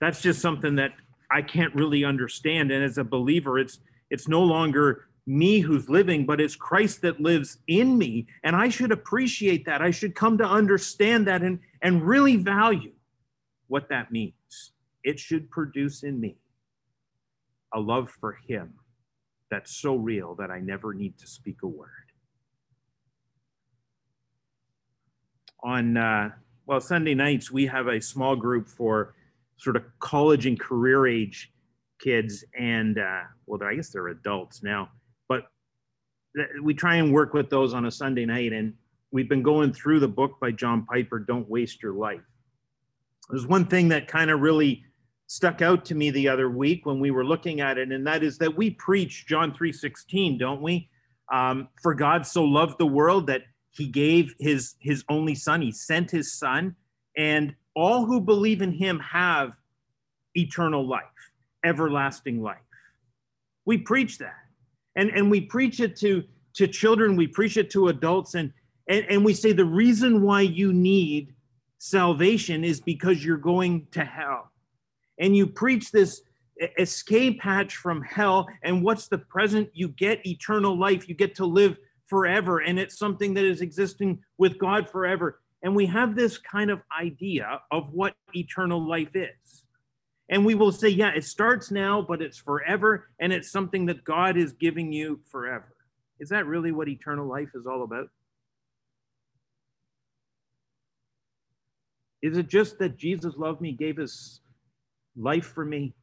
That's 0.00 0.20
just 0.20 0.40
something 0.40 0.76
that 0.76 0.92
I 1.30 1.42
can't 1.42 1.74
really 1.74 2.04
understand. 2.04 2.70
And 2.70 2.84
as 2.84 2.98
a 2.98 3.04
believer, 3.04 3.58
it's 3.58 3.78
it's 4.10 4.28
no 4.28 4.42
longer 4.42 5.06
me 5.26 5.58
who's 5.58 5.88
living, 5.88 6.24
but 6.24 6.40
it's 6.40 6.54
Christ 6.54 7.02
that 7.02 7.20
lives 7.20 7.58
in 7.66 7.98
me. 7.98 8.26
And 8.44 8.54
I 8.54 8.68
should 8.68 8.92
appreciate 8.92 9.66
that. 9.66 9.82
I 9.82 9.90
should 9.90 10.14
come 10.14 10.38
to 10.38 10.44
understand 10.44 11.26
that 11.26 11.42
and, 11.42 11.58
and 11.82 12.06
really 12.06 12.36
value 12.36 12.92
what 13.66 13.88
that 13.88 14.12
means. 14.12 14.72
It 15.02 15.18
should 15.18 15.50
produce 15.50 16.04
in 16.04 16.20
me 16.20 16.36
a 17.74 17.80
love 17.80 18.10
for 18.20 18.38
Him 18.46 18.74
that's 19.50 19.74
so 19.76 19.96
real 19.96 20.36
that 20.36 20.50
I 20.50 20.60
never 20.60 20.94
need 20.94 21.18
to 21.18 21.26
speak 21.26 21.62
a 21.62 21.66
word. 21.66 22.05
On, 25.62 25.96
uh, 25.96 26.30
well, 26.66 26.80
Sunday 26.80 27.14
nights, 27.14 27.50
we 27.50 27.66
have 27.66 27.88
a 27.88 28.00
small 28.00 28.36
group 28.36 28.68
for 28.68 29.14
sort 29.56 29.76
of 29.76 29.84
college 30.00 30.46
and 30.46 30.58
career 30.58 31.06
age 31.06 31.52
kids. 32.00 32.44
And, 32.58 32.98
uh, 32.98 33.22
well, 33.46 33.62
I 33.62 33.74
guess 33.74 33.90
they're 33.90 34.08
adults 34.08 34.62
now 34.62 34.90
but 36.36 36.62
we 36.62 36.74
try 36.74 36.96
and 36.96 37.12
work 37.12 37.34
with 37.34 37.50
those 37.50 37.74
on 37.74 37.86
a 37.86 37.90
Sunday 37.90 38.24
night, 38.24 38.52
and 38.52 38.74
we've 39.10 39.28
been 39.28 39.42
going 39.42 39.72
through 39.72 40.00
the 40.00 40.08
book 40.08 40.38
by 40.40 40.50
John 40.50 40.84
Piper, 40.86 41.18
Don't 41.18 41.48
Waste 41.48 41.82
Your 41.82 41.94
Life. 41.94 42.20
There's 43.30 43.46
one 43.46 43.66
thing 43.66 43.88
that 43.88 44.08
kind 44.08 44.30
of 44.30 44.40
really 44.40 44.84
stuck 45.26 45.60
out 45.60 45.84
to 45.86 45.94
me 45.94 46.10
the 46.10 46.28
other 46.28 46.48
week 46.48 46.86
when 46.86 47.00
we 47.00 47.10
were 47.10 47.24
looking 47.24 47.60
at 47.60 47.78
it, 47.78 47.90
and 47.90 48.06
that 48.06 48.22
is 48.22 48.38
that 48.38 48.56
we 48.56 48.70
preach 48.70 49.26
John 49.26 49.52
3:16, 49.52 50.38
don't 50.38 50.62
we? 50.62 50.90
Um, 51.32 51.68
For 51.82 51.94
God 51.94 52.26
so 52.26 52.44
loved 52.44 52.78
the 52.78 52.86
world 52.86 53.26
that 53.26 53.42
he 53.76 53.86
gave 53.86 54.34
his 54.38 54.74
his 54.80 55.04
only 55.08 55.34
son, 55.34 55.62
he 55.62 55.72
sent 55.72 56.10
his 56.10 56.32
son, 56.32 56.74
and 57.16 57.54
all 57.74 58.04
who 58.04 58.20
believe 58.20 58.62
in 58.62 58.72
him 58.72 58.98
have 59.00 59.52
eternal 60.34 60.86
life, 60.86 61.02
everlasting 61.64 62.42
life. 62.42 62.58
We 63.64 63.78
preach 63.78 64.18
that. 64.18 64.36
And 64.96 65.10
and 65.10 65.30
we 65.30 65.40
preach 65.42 65.80
it 65.80 65.96
to 65.96 66.24
to 66.54 66.66
children. 66.66 67.16
We 67.16 67.26
preach 67.26 67.56
it 67.56 67.70
to 67.70 67.88
adults. 67.88 68.34
And 68.34 68.52
and, 68.88 69.04
and 69.08 69.24
we 69.24 69.34
say 69.34 69.52
the 69.52 69.64
reason 69.64 70.22
why 70.22 70.42
you 70.42 70.72
need 70.72 71.34
salvation 71.78 72.64
is 72.64 72.80
because 72.80 73.24
you're 73.24 73.36
going 73.36 73.86
to 73.92 74.04
hell. 74.04 74.50
And 75.18 75.36
you 75.36 75.46
preach 75.46 75.90
this 75.90 76.22
escape 76.78 77.42
hatch 77.42 77.76
from 77.76 78.02
hell. 78.02 78.46
And 78.62 78.82
what's 78.82 79.08
the 79.08 79.18
present? 79.18 79.68
You 79.74 79.88
get 79.88 80.26
eternal 80.26 80.78
life. 80.78 81.08
You 81.08 81.14
get 81.14 81.34
to 81.36 81.46
live 81.46 81.76
forever 82.06 82.58
and 82.58 82.78
it's 82.78 82.98
something 82.98 83.34
that 83.34 83.44
is 83.44 83.60
existing 83.60 84.18
with 84.38 84.58
god 84.58 84.88
forever 84.88 85.40
and 85.62 85.74
we 85.74 85.86
have 85.86 86.14
this 86.14 86.38
kind 86.38 86.70
of 86.70 86.80
idea 87.00 87.60
of 87.70 87.92
what 87.92 88.14
eternal 88.34 88.86
life 88.86 89.14
is 89.14 89.64
and 90.28 90.44
we 90.44 90.54
will 90.54 90.72
say, 90.72 90.88
yeah, 90.88 91.12
it 91.14 91.24
starts 91.24 91.70
now, 91.70 92.02
but 92.02 92.20
it's 92.20 92.38
forever, 92.38 93.08
and 93.20 93.32
it's 93.32 93.50
something 93.50 93.86
that 93.86 94.02
God 94.02 94.36
is 94.36 94.52
giving 94.52 94.92
you 94.92 95.20
forever. 95.30 95.72
Is 96.18 96.30
that 96.30 96.46
really 96.46 96.72
what 96.72 96.88
eternal 96.88 97.28
life 97.28 97.50
is 97.54 97.66
all 97.66 97.84
about? 97.84 98.08
Is 102.22 102.36
it 102.36 102.48
just 102.48 102.78
that 102.78 102.96
Jesus 102.96 103.34
loved 103.36 103.60
me, 103.60 103.72
gave 103.72 103.98
his 103.98 104.40
life 105.16 105.46
for 105.46 105.64
me? 105.64 105.94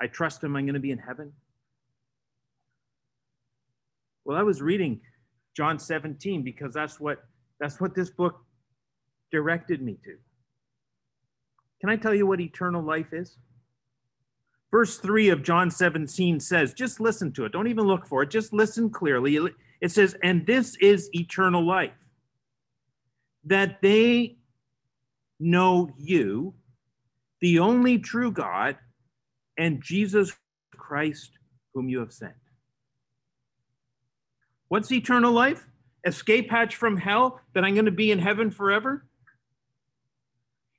I 0.00 0.08
trust 0.08 0.42
him, 0.42 0.56
I'm 0.56 0.64
going 0.64 0.74
to 0.74 0.80
be 0.80 0.90
in 0.90 0.98
heaven? 0.98 1.32
Well, 4.24 4.36
I 4.36 4.42
was 4.42 4.60
reading 4.60 5.00
John 5.56 5.78
17 5.78 6.42
because 6.42 6.74
that's 6.74 7.00
what 7.00 7.24
that's 7.58 7.80
what 7.80 7.94
this 7.94 8.10
book 8.10 8.44
directed 9.32 9.80
me 9.80 9.98
to. 10.04 10.16
Can 11.80 11.88
I 11.88 11.96
tell 11.96 12.14
you 12.14 12.26
what 12.26 12.40
eternal 12.40 12.82
life 12.82 13.12
is? 13.12 13.38
Verse 14.70 14.98
3 14.98 15.30
of 15.30 15.42
John 15.42 15.70
17 15.70 16.40
says, 16.40 16.74
just 16.74 17.00
listen 17.00 17.32
to 17.32 17.44
it. 17.44 17.52
Don't 17.52 17.68
even 17.68 17.84
look 17.84 18.06
for 18.06 18.22
it. 18.22 18.30
Just 18.30 18.52
listen 18.52 18.90
clearly. 18.90 19.38
It 19.80 19.90
says, 19.90 20.16
And 20.22 20.46
this 20.46 20.76
is 20.76 21.08
eternal 21.12 21.64
life, 21.64 21.92
that 23.44 23.80
they 23.80 24.36
know 25.38 25.90
you, 25.96 26.54
the 27.40 27.58
only 27.58 27.98
true 27.98 28.32
God, 28.32 28.76
and 29.56 29.82
Jesus 29.82 30.32
Christ, 30.76 31.30
whom 31.72 31.88
you 31.88 32.00
have 32.00 32.12
sent. 32.12 32.34
What's 34.68 34.90
eternal 34.90 35.32
life? 35.32 35.66
Escape 36.04 36.50
hatch 36.50 36.76
from 36.76 36.96
hell 36.96 37.40
that 37.52 37.64
I'm 37.64 37.74
going 37.74 37.86
to 37.86 37.90
be 37.90 38.10
in 38.10 38.18
heaven 38.18 38.50
forever? 38.50 39.06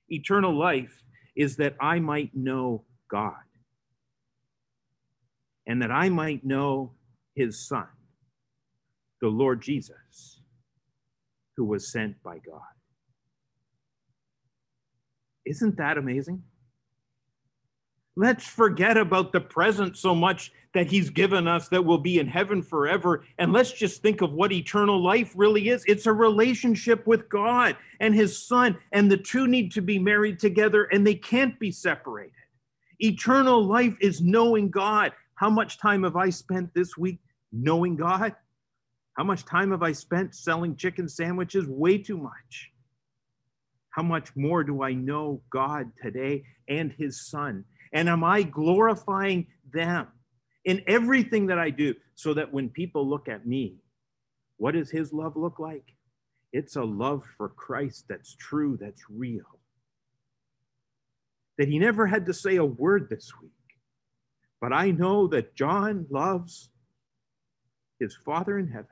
eternal 0.10 0.58
life 0.58 1.04
is 1.36 1.58
that 1.58 1.76
I 1.80 2.00
might 2.00 2.36
know 2.36 2.84
God 3.10 3.34
and 5.66 5.82
that 5.82 5.92
I 5.92 6.10
might 6.10 6.46
know 6.46 6.94
his 7.36 7.68
Son, 7.68 7.88
the 9.22 9.28
Lord 9.28 9.62
Jesus, 9.62 10.42
who 11.56 11.66
was 11.66 11.92
sent 11.92 12.22
by 12.24 12.38
God. 12.38 12.62
Isn't 15.46 15.78
that 15.78 15.98
amazing? 15.98 16.44
Let's 18.20 18.48
forget 18.48 18.98
about 18.98 19.32
the 19.32 19.40
present 19.40 19.96
so 19.96 20.16
much 20.16 20.52
that 20.74 20.88
he's 20.88 21.12
given 21.12 21.48
us 21.48 21.68
that 21.68 21.86
will 21.86 22.00
be 22.00 22.18
in 22.18 22.28
heaven 22.28 22.64
forever. 22.64 23.24
And 23.38 23.54
let's 23.54 23.72
just 23.72 24.02
think 24.02 24.22
of 24.22 24.34
what 24.34 24.52
eternal 24.52 25.00
life 25.00 25.34
really 25.36 25.70
is 25.70 25.86
it's 25.86 26.08
a 26.08 26.14
relationship 26.14 27.06
with 27.06 27.30
God 27.30 27.78
and 28.00 28.16
his 28.16 28.44
son, 28.44 28.76
and 28.92 29.12
the 29.12 29.18
two 29.18 29.46
need 29.46 29.72
to 29.74 29.82
be 29.84 30.00
married 30.00 30.40
together 30.40 30.86
and 30.86 31.06
they 31.06 31.14
can't 31.14 31.60
be 31.60 31.70
separated. 31.72 32.34
Eternal 32.98 33.64
life 33.64 33.96
is 34.02 34.20
knowing 34.20 34.72
God. 34.72 35.12
How 35.36 35.52
much 35.52 35.78
time 35.78 36.02
have 36.02 36.16
I 36.16 36.32
spent 36.32 36.74
this 36.74 36.98
week 36.98 37.20
knowing 37.52 37.96
God? 37.96 38.36
How 39.16 39.26
much 39.26 39.46
time 39.46 39.70
have 39.70 39.84
I 39.84 39.92
spent 39.92 40.34
selling 40.34 40.76
chicken 40.76 41.08
sandwiches? 41.08 41.68
Way 41.68 42.00
too 42.00 42.18
much. 42.18 42.72
How 43.92 44.02
much 44.02 44.36
more 44.36 44.64
do 44.64 44.82
I 44.82 44.94
know 44.94 45.44
God 45.52 45.92
today 46.02 46.46
and 46.68 46.92
his 46.98 47.22
son? 47.22 47.64
And 47.98 48.08
am 48.08 48.24
I 48.24 48.44
glorifying 48.44 49.48
them 49.74 50.06
in 50.66 50.84
everything 50.86 51.48
that 51.48 51.58
I 51.58 51.72
do 51.72 51.96
so 52.14 52.36
that 52.36 52.54
when 52.54 52.70
people 52.70 53.10
look 53.10 53.28
at 53.28 53.48
me, 53.48 53.78
what 54.58 54.76
does 54.76 54.92
his 54.92 55.12
love 55.12 55.36
look 55.36 55.58
like? 55.58 55.96
It's 56.54 56.76
a 56.76 56.84
love 56.84 57.24
for 57.38 57.50
Christ 57.50 58.06
that's 58.08 58.36
true, 58.36 58.78
that's 58.80 59.02
real. 59.10 59.60
That 61.58 61.70
he 61.70 61.80
never 61.80 62.06
had 62.06 62.28
to 62.28 62.36
say 62.36 62.58
a 62.58 62.64
word 62.64 63.08
this 63.10 63.32
week. 63.42 63.52
But 64.62 64.74
I 64.74 64.92
know 64.92 65.26
that 65.30 65.56
John 65.56 66.06
loves 66.12 66.70
his 68.00 68.16
Father 68.16 68.60
in 68.60 68.68
heaven. 68.68 68.86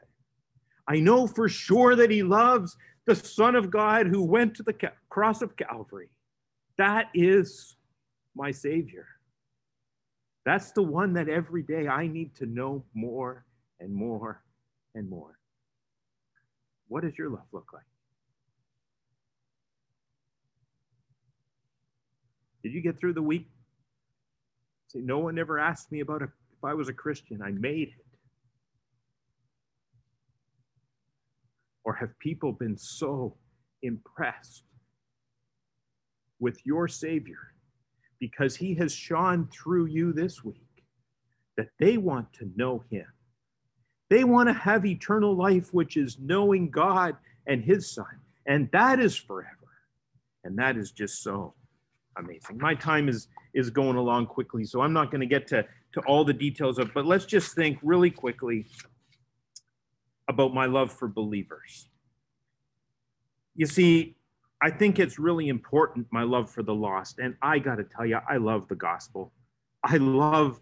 I 0.87 0.99
know 0.99 1.27
for 1.27 1.47
sure 1.47 1.95
that 1.95 2.09
he 2.09 2.23
loves 2.23 2.75
the 3.05 3.15
Son 3.15 3.53
of 3.53 3.69
God 3.69 4.07
who 4.07 4.23
went 4.23 4.55
to 4.55 4.63
the 4.63 4.73
cross 5.09 5.43
of 5.43 5.55
Calvary. 5.55 6.09
That 6.79 7.09
is 7.13 7.77
my 8.35 8.51
Savior. 8.51 9.07
That's 10.45 10.71
the 10.71 10.83
one 10.83 11.13
that 11.13 11.27
every 11.27 11.63
day 11.63 11.87
I 11.87 12.07
need 12.07 12.35
to 12.35 12.45
know 12.45 12.85
more 12.93 13.45
and 13.79 13.93
more 13.93 14.43
and 14.93 15.09
more. 15.09 15.39
What 16.87 17.03
does 17.03 17.17
your 17.17 17.29
love 17.29 17.47
look 17.51 17.71
like? 17.73 17.83
Did 22.61 22.73
you 22.73 22.81
get 22.81 22.99
through 22.99 23.13
the 23.13 23.21
week? 23.21 23.47
Say, 24.87 24.99
no 24.99 25.19
one 25.19 25.39
ever 25.39 25.59
asked 25.59 25.91
me 25.91 25.99
about 25.99 26.21
a, 26.21 26.25
if 26.25 26.63
I 26.63 26.73
was 26.73 26.89
a 26.89 26.93
Christian. 26.93 27.41
I 27.41 27.51
made 27.51 27.89
it. 27.89 28.05
Or 31.83 31.93
have 31.93 32.17
people 32.19 32.51
been 32.51 32.77
so 32.77 33.37
impressed 33.81 34.63
with 36.39 36.59
your 36.65 36.87
Savior 36.87 37.54
because 38.25 38.55
he 38.55 38.73
has 38.73 38.91
shone 38.91 39.47
through 39.53 39.85
you 39.85 40.11
this 40.11 40.43
week 40.43 40.83
that 41.57 41.67
they 41.77 41.95
want 41.95 42.33
to 42.33 42.49
know 42.55 42.83
him. 42.89 43.05
They 44.09 44.23
want 44.23 44.49
to 44.49 44.53
have 44.53 44.83
eternal 44.83 45.35
life, 45.35 45.71
which 45.75 45.95
is 45.95 46.17
knowing 46.19 46.71
God 46.71 47.17
and 47.45 47.63
his 47.63 47.93
son. 47.93 48.19
And 48.47 48.67
that 48.71 48.99
is 48.99 49.15
forever. 49.15 49.51
And 50.43 50.57
that 50.57 50.75
is 50.75 50.89
just 50.89 51.21
so 51.21 51.53
amazing. 52.17 52.57
My 52.57 52.73
time 52.73 53.07
is 53.07 53.27
is 53.53 53.69
going 53.69 53.95
along 53.95 54.25
quickly, 54.25 54.65
so 54.65 54.81
I'm 54.81 54.91
not 54.91 55.11
going 55.11 55.21
to 55.21 55.27
get 55.27 55.47
to, 55.49 55.63
to 55.93 55.99
all 56.07 56.25
the 56.25 56.33
details 56.33 56.77
of, 56.77 56.93
but 56.93 57.05
let's 57.05 57.25
just 57.25 57.55
think 57.55 57.77
really 57.81 58.09
quickly 58.09 58.65
about 60.27 60.53
my 60.53 60.65
love 60.65 60.91
for 60.91 61.07
believers. 61.07 61.87
You 63.55 63.65
see, 63.65 64.17
I 64.65 64.71
think 64.71 64.97
it's 64.97 65.19
really 65.19 65.49
important, 65.49 66.07
my 66.09 66.23
love 66.23 66.49
for 66.49 66.63
the 66.63 66.73
lost. 66.73 67.19
And 67.19 67.35
I 67.43 67.59
got 67.59 67.75
to 67.75 67.83
tell 67.83 68.03
you, 68.03 68.17
I 68.27 68.37
love 68.37 68.67
the 68.67 68.73
gospel. 68.73 69.31
I 69.83 69.97
love, 69.97 70.59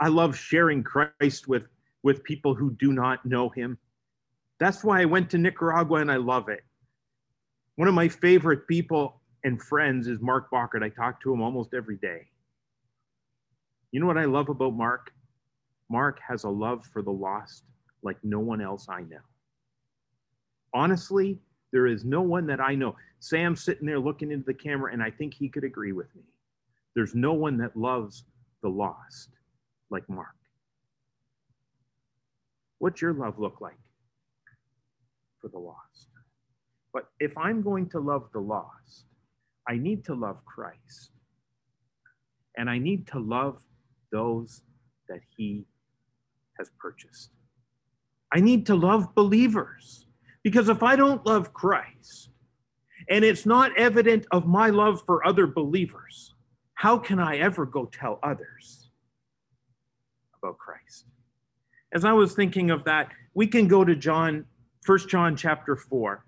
I 0.00 0.08
love 0.08 0.36
sharing 0.36 0.82
Christ 0.82 1.46
with, 1.46 1.68
with 2.02 2.24
people 2.24 2.56
who 2.56 2.72
do 2.72 2.92
not 2.92 3.24
know 3.24 3.50
him. 3.50 3.78
That's 4.58 4.82
why 4.82 5.02
I 5.02 5.04
went 5.04 5.30
to 5.30 5.38
Nicaragua 5.38 6.00
and 6.00 6.10
I 6.10 6.16
love 6.16 6.48
it. 6.48 6.64
One 7.76 7.86
of 7.86 7.94
my 7.94 8.08
favorite 8.08 8.66
people 8.66 9.20
and 9.44 9.62
friends 9.62 10.08
is 10.08 10.18
Mark 10.20 10.50
Bockert. 10.50 10.82
I 10.82 10.88
talk 10.88 11.22
to 11.22 11.32
him 11.32 11.40
almost 11.40 11.74
every 11.74 11.98
day. 11.98 12.26
You 13.92 14.00
know 14.00 14.06
what 14.06 14.18
I 14.18 14.24
love 14.24 14.48
about 14.48 14.74
Mark? 14.74 15.12
Mark 15.88 16.18
has 16.26 16.42
a 16.42 16.50
love 16.50 16.84
for 16.86 17.02
the 17.02 17.12
lost 17.12 17.62
like 18.02 18.16
no 18.24 18.40
one 18.40 18.60
else 18.60 18.88
I 18.88 19.02
know. 19.02 19.22
Honestly, 20.74 21.38
there 21.74 21.88
is 21.88 22.04
no 22.04 22.22
one 22.22 22.46
that 22.46 22.60
I 22.60 22.76
know. 22.76 22.94
Sam's 23.18 23.64
sitting 23.64 23.84
there 23.84 23.98
looking 23.98 24.30
into 24.30 24.46
the 24.46 24.54
camera, 24.54 24.92
and 24.92 25.02
I 25.02 25.10
think 25.10 25.34
he 25.34 25.48
could 25.48 25.64
agree 25.64 25.90
with 25.90 26.06
me. 26.14 26.22
There's 26.94 27.16
no 27.16 27.32
one 27.32 27.58
that 27.58 27.76
loves 27.76 28.22
the 28.62 28.68
lost 28.68 29.30
like 29.90 30.08
Mark. 30.08 30.36
What's 32.78 33.02
your 33.02 33.12
love 33.12 33.40
look 33.40 33.60
like 33.60 33.76
for 35.40 35.48
the 35.48 35.58
lost? 35.58 36.10
But 36.92 37.08
if 37.18 37.36
I'm 37.36 37.60
going 37.60 37.88
to 37.88 37.98
love 37.98 38.28
the 38.32 38.40
lost, 38.40 39.06
I 39.68 39.76
need 39.76 40.04
to 40.04 40.14
love 40.14 40.44
Christ. 40.44 41.10
And 42.56 42.70
I 42.70 42.78
need 42.78 43.08
to 43.08 43.18
love 43.18 43.64
those 44.12 44.62
that 45.08 45.22
he 45.36 45.66
has 46.56 46.70
purchased. 46.78 47.30
I 48.32 48.38
need 48.38 48.64
to 48.66 48.76
love 48.76 49.12
believers 49.16 50.06
because 50.44 50.68
if 50.68 50.82
I 50.82 50.94
don't 50.94 51.26
love 51.26 51.52
Christ 51.52 52.28
and 53.08 53.24
it's 53.24 53.44
not 53.44 53.76
evident 53.76 54.26
of 54.30 54.46
my 54.46 54.68
love 54.68 55.02
for 55.04 55.26
other 55.26 55.46
believers, 55.48 56.34
how 56.74 56.98
can 56.98 57.18
I 57.18 57.38
ever 57.38 57.66
go 57.66 57.86
tell 57.86 58.20
others 58.22 58.90
about 60.40 60.58
Christ? 60.58 61.06
As 61.92 62.04
I 62.04 62.12
was 62.12 62.34
thinking 62.34 62.70
of 62.70 62.84
that, 62.84 63.10
we 63.32 63.46
can 63.46 63.66
go 63.66 63.84
to 63.84 63.96
John, 63.96 64.44
First 64.82 65.08
John 65.08 65.34
chapter 65.34 65.76
4. 65.76 66.24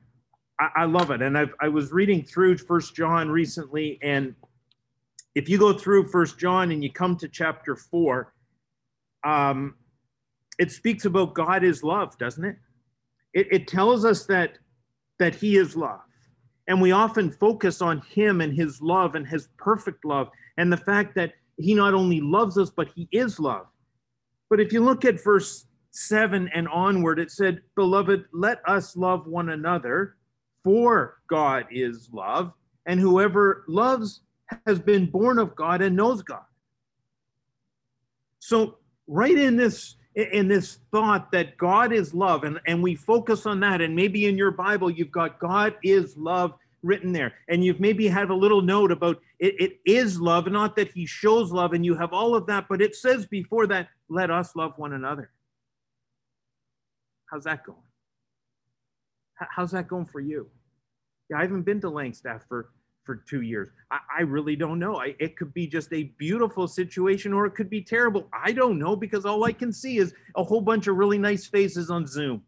I, 0.58 0.70
I 0.76 0.84
love 0.86 1.10
it. 1.10 1.20
And 1.20 1.36
I've, 1.36 1.54
I 1.60 1.68
was 1.68 1.92
reading 1.92 2.24
through 2.24 2.56
First 2.56 2.96
John 2.96 3.28
recently, 3.28 3.98
and 4.02 4.34
if 5.34 5.48
you 5.50 5.58
go 5.58 5.74
through 5.74 6.08
First 6.08 6.38
John 6.38 6.70
and 6.70 6.82
you 6.82 6.90
come 6.90 7.16
to 7.18 7.28
chapter 7.28 7.76
4, 7.76 8.32
um, 9.24 9.74
it 10.58 10.72
speaks 10.72 11.04
about 11.04 11.34
God 11.34 11.62
is 11.62 11.82
love, 11.82 12.16
doesn't 12.16 12.44
it? 12.44 12.56
It, 13.36 13.48
it 13.52 13.68
tells 13.68 14.06
us 14.06 14.24
that 14.26 14.56
that 15.18 15.34
He 15.34 15.58
is 15.58 15.76
love, 15.76 16.00
and 16.68 16.80
we 16.80 16.92
often 16.92 17.30
focus 17.30 17.82
on 17.82 18.00
Him 18.08 18.40
and 18.40 18.56
His 18.56 18.80
love 18.80 19.14
and 19.14 19.26
His 19.26 19.48
perfect 19.58 20.06
love, 20.06 20.30
and 20.56 20.72
the 20.72 20.78
fact 20.78 21.14
that 21.16 21.34
He 21.58 21.74
not 21.74 21.92
only 21.92 22.20
loves 22.22 22.56
us 22.56 22.70
but 22.70 22.88
He 22.94 23.08
is 23.12 23.38
love. 23.38 23.66
But 24.48 24.58
if 24.58 24.72
you 24.72 24.82
look 24.82 25.04
at 25.04 25.22
verse 25.22 25.66
seven 25.90 26.48
and 26.54 26.66
onward, 26.68 27.18
it 27.18 27.30
said, 27.30 27.60
"Beloved, 27.74 28.24
let 28.32 28.66
us 28.66 28.96
love 28.96 29.26
one 29.26 29.50
another, 29.50 30.16
for 30.64 31.18
God 31.28 31.66
is 31.70 32.08
love, 32.10 32.54
and 32.86 32.98
whoever 32.98 33.66
loves 33.68 34.22
has 34.66 34.78
been 34.78 35.10
born 35.10 35.38
of 35.38 35.54
God 35.54 35.82
and 35.82 35.94
knows 35.94 36.22
God." 36.22 36.48
So 38.38 38.78
right 39.06 39.36
in 39.36 39.56
this 39.56 39.96
in 40.16 40.48
this 40.48 40.78
thought 40.90 41.30
that 41.32 41.58
God 41.58 41.92
is 41.92 42.14
love, 42.14 42.44
and, 42.44 42.58
and 42.66 42.82
we 42.82 42.94
focus 42.94 43.44
on 43.44 43.60
that. 43.60 43.80
And 43.82 43.94
maybe 43.94 44.26
in 44.26 44.38
your 44.38 44.50
Bible, 44.50 44.90
you've 44.90 45.12
got 45.12 45.38
God 45.38 45.74
is 45.82 46.16
love 46.16 46.54
written 46.82 47.12
there. 47.12 47.34
And 47.48 47.62
you've 47.62 47.80
maybe 47.80 48.08
had 48.08 48.30
a 48.30 48.34
little 48.34 48.62
note 48.62 48.90
about 48.90 49.20
it, 49.38 49.60
it 49.60 49.80
is 49.84 50.18
love, 50.18 50.46
not 50.46 50.74
that 50.76 50.90
he 50.92 51.04
shows 51.04 51.52
love, 51.52 51.74
and 51.74 51.84
you 51.84 51.94
have 51.94 52.12
all 52.12 52.34
of 52.34 52.46
that, 52.46 52.66
but 52.68 52.80
it 52.80 52.96
says 52.96 53.26
before 53.26 53.66
that, 53.66 53.88
let 54.08 54.30
us 54.30 54.56
love 54.56 54.72
one 54.76 54.94
another. 54.94 55.30
How's 57.26 57.44
that 57.44 57.64
going? 57.64 57.78
How's 59.34 59.72
that 59.72 59.88
going 59.88 60.06
for 60.06 60.20
you? 60.20 60.48
Yeah, 61.28 61.38
I 61.38 61.42
haven't 61.42 61.62
been 61.62 61.80
to 61.82 61.90
Langstaff 61.90 62.42
for 62.48 62.70
for 63.06 63.16
two 63.16 63.42
years. 63.42 63.70
I, 63.90 63.98
I 64.18 64.22
really 64.22 64.56
don't 64.56 64.78
know. 64.78 64.96
I, 64.96 65.14
it 65.18 65.36
could 65.36 65.54
be 65.54 65.66
just 65.66 65.92
a 65.92 66.12
beautiful 66.18 66.66
situation 66.66 67.32
or 67.32 67.46
it 67.46 67.54
could 67.54 67.70
be 67.70 67.80
terrible. 67.80 68.28
I 68.32 68.52
don't 68.52 68.78
know 68.78 68.96
because 68.96 69.24
all 69.24 69.44
I 69.44 69.52
can 69.52 69.72
see 69.72 69.98
is 69.98 70.12
a 70.34 70.42
whole 70.42 70.60
bunch 70.60 70.88
of 70.88 70.96
really 70.96 71.16
nice 71.16 71.46
faces 71.46 71.88
on 71.88 72.06
Zoom. 72.06 72.42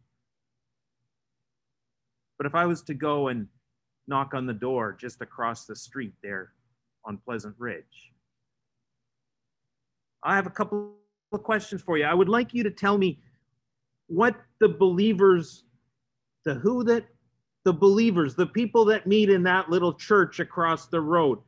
But 2.36 2.46
if 2.46 2.54
I 2.54 2.66
was 2.66 2.82
to 2.82 2.94
go 2.94 3.28
and 3.28 3.46
knock 4.08 4.34
on 4.34 4.46
the 4.46 4.52
door 4.52 4.96
just 5.00 5.22
across 5.22 5.64
the 5.64 5.76
street 5.76 6.12
there 6.22 6.52
on 7.04 7.18
Pleasant 7.24 7.54
Ridge, 7.58 8.12
I 10.24 10.34
have 10.34 10.46
a 10.46 10.50
couple 10.50 10.94
of 11.32 11.42
questions 11.42 11.80
for 11.80 11.96
you. 11.96 12.04
I 12.04 12.14
would 12.14 12.28
like 12.28 12.52
you 12.52 12.64
to 12.64 12.70
tell 12.70 12.98
me 12.98 13.20
what 14.08 14.34
the 14.60 14.68
believers, 14.68 15.64
the 16.44 16.54
who 16.54 16.82
that 16.84 17.04
the 17.68 17.72
believers, 17.74 18.34
the 18.34 18.46
people 18.46 18.86
that 18.86 19.06
meet 19.06 19.28
in 19.28 19.42
that 19.42 19.68
little 19.68 19.92
church 19.92 20.40
across 20.40 20.86
the 20.86 21.02
road, 21.02 21.38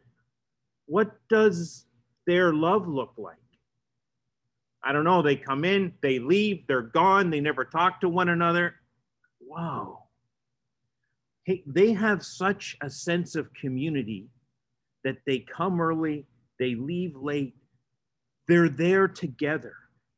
what 0.84 1.12
does 1.30 1.86
their 2.26 2.52
love 2.52 2.86
look 2.86 3.14
like? 3.16 3.36
I 4.84 4.92
don't 4.92 5.04
know. 5.04 5.22
They 5.22 5.36
come 5.36 5.64
in, 5.64 5.94
they 6.02 6.18
leave, 6.18 6.66
they're 6.66 6.82
gone, 6.82 7.30
they 7.30 7.40
never 7.40 7.64
talk 7.64 8.02
to 8.02 8.10
one 8.10 8.28
another. 8.28 8.74
Wow. 9.40 10.08
Hey, 11.44 11.62
they 11.66 11.94
have 11.94 12.22
such 12.22 12.76
a 12.82 12.90
sense 12.90 13.34
of 13.34 13.48
community 13.54 14.28
that 15.04 15.16
they 15.26 15.38
come 15.38 15.80
early, 15.80 16.26
they 16.58 16.74
leave 16.74 17.16
late, 17.16 17.54
they're 18.46 18.68
there 18.68 19.08
together. 19.08 19.72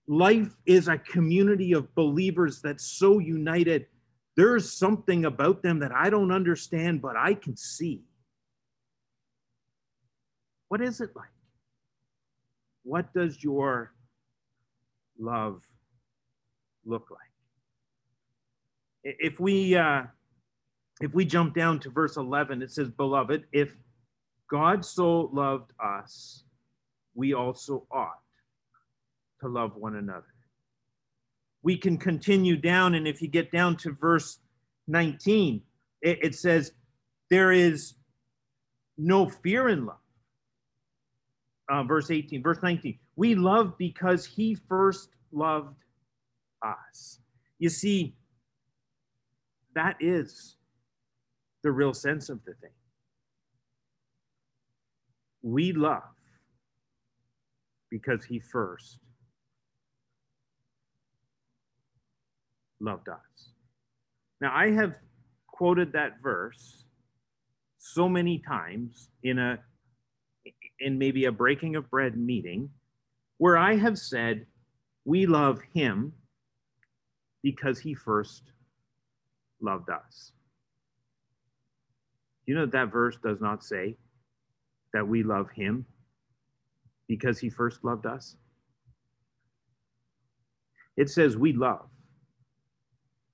Life 0.08 0.52
is 0.66 0.88
a 0.88 0.98
community 0.98 1.74
of 1.74 1.94
believers 1.94 2.60
that's 2.60 2.86
so 2.98 3.20
united 3.20 3.86
there's 4.36 4.72
something 4.72 5.24
about 5.24 5.62
them 5.62 5.80
that 5.80 5.92
I 5.92 6.08
don't 6.10 6.32
understand, 6.32 7.02
but 7.02 7.16
I 7.16 7.34
can 7.34 7.56
see. 7.56 8.02
What 10.68 10.80
is 10.80 11.00
it 11.00 11.10
like? 11.14 11.28
What 12.82 13.12
does 13.12 13.44
your 13.44 13.92
love 15.18 15.62
look 16.84 17.08
like? 17.10 17.20
If 19.04 19.38
we 19.38 19.76
uh, 19.76 20.04
if 21.00 21.12
we 21.12 21.24
jump 21.24 21.54
down 21.54 21.80
to 21.80 21.90
verse 21.90 22.16
11, 22.16 22.62
it 22.62 22.70
says, 22.70 22.88
"Beloved, 22.88 23.44
if 23.52 23.76
God 24.48 24.84
so 24.84 25.30
loved 25.32 25.72
us, 25.78 26.44
we 27.14 27.34
also 27.34 27.86
ought 27.90 28.22
to 29.40 29.48
love 29.48 29.76
one 29.76 29.96
another." 29.96 30.31
We 31.62 31.76
can 31.76 31.96
continue 31.96 32.56
down. 32.56 32.94
And 32.94 33.06
if 33.06 33.22
you 33.22 33.28
get 33.28 33.50
down 33.50 33.76
to 33.78 33.92
verse 33.92 34.38
19, 34.88 35.62
it, 36.02 36.18
it 36.22 36.34
says, 36.34 36.72
There 37.30 37.52
is 37.52 37.94
no 38.98 39.28
fear 39.28 39.68
in 39.68 39.86
love. 39.86 39.96
Uh, 41.70 41.84
verse 41.84 42.10
18, 42.10 42.42
verse 42.42 42.58
19, 42.62 42.98
we 43.16 43.34
love 43.34 43.78
because 43.78 44.26
he 44.26 44.54
first 44.68 45.10
loved 45.30 45.76
us. 46.62 47.20
You 47.58 47.68
see, 47.68 48.14
that 49.74 49.96
is 50.00 50.56
the 51.62 51.70
real 51.70 51.94
sense 51.94 52.28
of 52.28 52.44
the 52.44 52.54
thing. 52.54 52.70
We 55.42 55.72
love 55.72 56.02
because 57.90 58.24
he 58.24 58.40
first 58.40 58.98
loved 62.82 63.08
us. 63.08 63.50
Now, 64.40 64.52
I 64.54 64.70
have 64.70 64.96
quoted 65.46 65.92
that 65.92 66.20
verse 66.22 66.84
so 67.78 68.08
many 68.08 68.38
times 68.38 69.08
in 69.22 69.38
a 69.38 69.58
in 70.80 70.98
maybe 70.98 71.26
a 71.26 71.32
breaking 71.32 71.76
of 71.76 71.88
bread 71.90 72.16
meeting 72.16 72.68
where 73.38 73.56
I 73.56 73.76
have 73.76 73.96
said 73.96 74.46
we 75.04 75.26
love 75.26 75.60
him 75.72 76.12
because 77.42 77.78
he 77.78 77.94
first 77.94 78.42
loved 79.60 79.90
us. 79.90 80.32
You 82.46 82.56
know 82.56 82.66
that 82.66 82.90
verse 82.90 83.16
does 83.22 83.40
not 83.40 83.62
say 83.62 83.96
that 84.92 85.06
we 85.06 85.22
love 85.22 85.50
him 85.50 85.86
because 87.06 87.38
he 87.38 87.48
first 87.48 87.84
loved 87.84 88.06
us. 88.06 88.36
It 90.96 91.08
says 91.08 91.36
we 91.36 91.52
love 91.52 91.86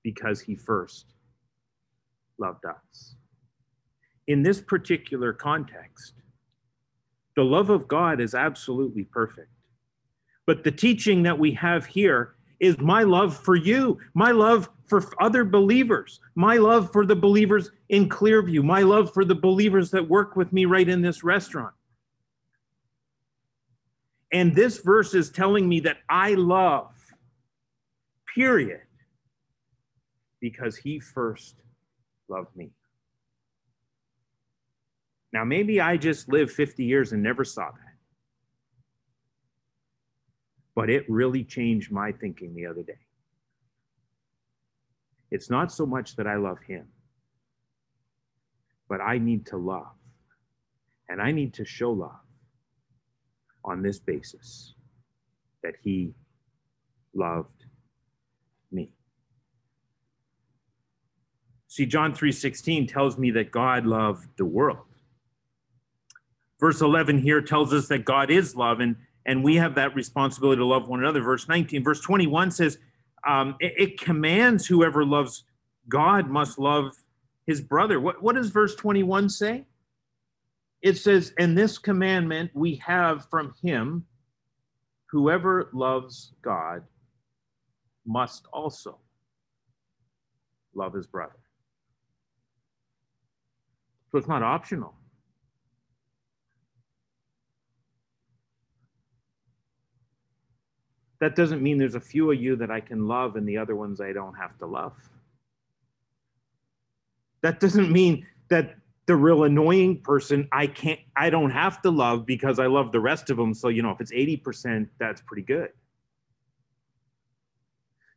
because 0.03 0.41
he 0.41 0.55
first 0.55 1.13
loved 2.37 2.65
us. 2.65 3.15
In 4.27 4.43
this 4.43 4.61
particular 4.61 5.33
context, 5.33 6.13
the 7.35 7.43
love 7.43 7.69
of 7.69 7.87
God 7.87 8.19
is 8.19 8.33
absolutely 8.35 9.03
perfect. 9.03 9.49
But 10.45 10.63
the 10.63 10.71
teaching 10.71 11.23
that 11.23 11.37
we 11.37 11.51
have 11.53 11.85
here 11.85 12.35
is 12.59 12.77
my 12.79 13.03
love 13.03 13.37
for 13.37 13.55
you, 13.55 13.99
my 14.13 14.31
love 14.31 14.69
for 14.87 15.03
other 15.21 15.45
believers, 15.45 16.19
my 16.35 16.57
love 16.57 16.91
for 16.91 17.05
the 17.05 17.15
believers 17.15 17.71
in 17.89 18.09
Clearview, 18.09 18.63
my 18.63 18.81
love 18.81 19.13
for 19.13 19.23
the 19.23 19.35
believers 19.35 19.91
that 19.91 20.09
work 20.09 20.35
with 20.35 20.51
me 20.51 20.65
right 20.65 20.89
in 20.89 21.01
this 21.01 21.23
restaurant. 21.23 21.73
And 24.31 24.55
this 24.55 24.79
verse 24.79 25.13
is 25.13 25.29
telling 25.29 25.67
me 25.67 25.79
that 25.81 25.97
I 26.09 26.33
love, 26.33 26.91
period, 28.35 28.81
because 30.39 30.77
he 30.77 30.99
first 30.99 31.55
loved 32.27 32.55
me. 32.55 32.71
Now, 35.31 35.43
maybe 35.43 35.79
I 35.79 35.97
just 35.97 36.27
lived 36.29 36.51
50 36.51 36.83
years 36.83 37.11
and 37.11 37.21
never 37.21 37.43
saw 37.43 37.69
that. 37.69 37.95
But 40.73 40.89
it 40.89 41.05
really 41.09 41.43
changed 41.43 41.91
my 41.91 42.11
thinking 42.11 42.55
the 42.55 42.65
other 42.65 42.83
day. 42.83 42.99
It's 45.31 45.49
not 45.49 45.71
so 45.71 45.85
much 45.85 46.15
that 46.15 46.25
I 46.25 46.35
love 46.35 46.59
him, 46.67 46.87
but 48.87 49.01
I 49.01 49.19
need 49.19 49.45
to 49.47 49.57
love. 49.57 49.93
And 51.07 51.21
I 51.21 51.31
need 51.31 51.53
to 51.55 51.65
show 51.65 51.91
love 51.91 52.19
on 53.63 53.81
this 53.81 53.99
basis 53.99 54.73
that 55.63 55.75
he 55.83 56.13
loved 57.13 57.65
me. 58.71 58.91
See, 61.69 61.85
John 61.85 62.13
3:16 62.13 62.87
tells 62.87 63.17
me 63.17 63.29
that 63.31 63.51
God 63.51 63.85
loved 63.85 64.27
the 64.37 64.45
world. 64.45 64.87
Verse 66.59 66.81
11 66.81 67.19
here 67.19 67.41
tells 67.41 67.71
us 67.71 67.87
that 67.87 68.03
God 68.05 68.31
is 68.31 68.55
love, 68.55 68.79
and, 68.79 68.95
and 69.25 69.43
we 69.43 69.55
have 69.57 69.75
that 69.75 69.95
responsibility 69.95 70.57
to 70.57 70.65
love 70.65 70.89
one 70.89 70.99
another. 70.99 71.21
Verse 71.21 71.47
19, 71.47 71.83
verse 71.83 72.01
21 72.01 72.51
says, 72.51 72.79
um, 73.25 73.55
it, 73.59 73.73
it, 73.77 74.01
commands 74.01 74.65
whoever 74.65 75.05
loves 75.05 75.43
God 75.87 76.27
must 76.27 76.57
love 76.57 76.91
his 77.45 77.61
brother. 77.61 77.99
What, 77.99 78.21
what 78.21 78.35
does 78.35 78.49
verse 78.49 78.75
21 78.75 79.29
say? 79.29 79.65
It 80.81 80.97
says, 80.97 81.33
And 81.37 81.57
this 81.57 81.77
commandment 81.77 82.51
we 82.53 82.75
have 82.85 83.29
from 83.29 83.53
him 83.61 84.05
whoever 85.11 85.69
loves 85.73 86.33
God 86.41 86.83
must 88.05 88.47
also 88.51 88.99
love 90.73 90.93
his 90.93 91.05
brother. 91.05 91.35
So 94.11 94.17
it's 94.17 94.27
not 94.27 94.41
optional. 94.41 94.93
That 101.19 101.35
doesn't 101.35 101.61
mean 101.61 101.77
there's 101.77 101.95
a 101.95 101.99
few 101.99 102.31
of 102.31 102.41
you 102.41 102.55
that 102.55 102.71
I 102.71 102.79
can 102.79 103.07
love 103.07 103.35
and 103.35 103.47
the 103.47 103.57
other 103.57 103.75
ones 103.75 103.99
I 103.99 104.13
don't 104.13 104.35
have 104.35 104.57
to 104.59 104.65
love. 104.65 104.93
That 107.41 107.59
doesn't 107.59 107.91
mean 107.91 108.25
that 108.49 108.75
the 109.05 109.15
real 109.15 109.43
annoying 109.43 110.01
person 110.01 110.47
I 110.51 110.67
can't 110.67 110.99
I 111.15 111.29
don't 111.29 111.51
have 111.51 111.81
to 111.81 111.89
love 111.89 112.25
because 112.25 112.59
I 112.59 112.67
love 112.67 112.91
the 112.91 112.99
rest 112.99 113.29
of 113.29 113.37
them. 113.37 113.53
So, 113.53 113.67
you 113.67 113.81
know, 113.81 113.91
if 113.91 113.99
it's 114.01 114.11
80%, 114.11 114.87
that's 114.97 115.21
pretty 115.21 115.41
good. 115.41 115.69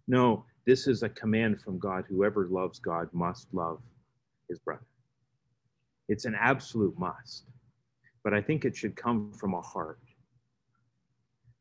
No, 0.07 0.45
this 0.67 0.87
is 0.87 1.03
a 1.03 1.09
command 1.09 1.61
from 1.61 1.79
God. 1.79 2.05
Whoever 2.09 2.47
loves 2.47 2.79
God 2.79 3.09
must 3.13 3.49
love 3.53 3.81
his 4.49 4.59
brother. 4.59 4.83
It's 6.12 6.27
an 6.27 6.37
absolute 6.38 6.98
must. 6.98 7.44
But 8.22 8.35
I 8.35 8.42
think 8.42 8.66
it 8.66 8.77
should 8.77 8.96
come 8.96 9.33
from 9.33 9.55
a 9.55 9.62
heart 9.62 9.98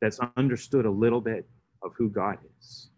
that's 0.02 0.20
understood 0.36 0.86
a 0.86 0.92
little 0.92 1.22
bit 1.22 1.48
of 1.82 1.94
who 1.98 2.10
God 2.10 2.38
is. 2.60 2.90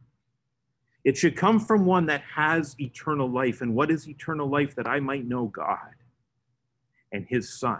It 1.03 1.15
should 1.15 1.37
come 1.37 1.59
from 1.59 1.85
one 1.85 2.07
that 2.07 2.23
has 2.23 2.75
eternal 2.79 3.29
life. 3.29 3.61
And 3.61 3.75
what 3.75 3.91
is 3.91 4.09
eternal 4.09 4.49
life? 4.49 4.73
That 4.75 4.87
I 4.87 4.99
might 4.99 5.27
know 5.27 5.45
God 5.45 5.93
and 7.11 7.23
his 7.29 7.59
Son, 7.59 7.79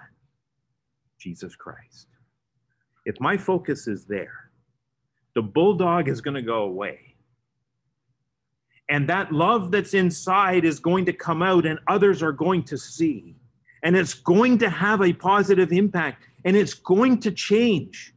Jesus 1.17 1.55
Christ. 1.55 2.07
If 3.05 3.19
my 3.19 3.38
focus 3.38 3.88
is 3.88 4.05
there, 4.05 4.51
the 5.33 5.41
bulldog 5.41 6.07
is 6.07 6.21
going 6.21 6.36
to 6.36 6.43
go 6.43 6.62
away. 6.62 7.15
And 8.88 9.09
that 9.09 9.31
love 9.31 9.71
that's 9.71 9.95
inside 9.95 10.63
is 10.63 10.79
going 10.79 11.05
to 11.05 11.13
come 11.13 11.41
out, 11.41 11.65
and 11.65 11.79
others 11.88 12.21
are 12.21 12.31
going 12.31 12.63
to 12.65 12.77
see. 12.77 13.38
And 13.84 13.96
it's 13.96 14.13
going 14.13 14.58
to 14.60 14.69
have 14.69 15.02
a 15.02 15.13
positive 15.13 15.72
impact, 15.72 16.24
and 16.46 16.56
it's 16.56 16.74
going 16.74 17.19
to 17.19 17.32
change 17.32 18.13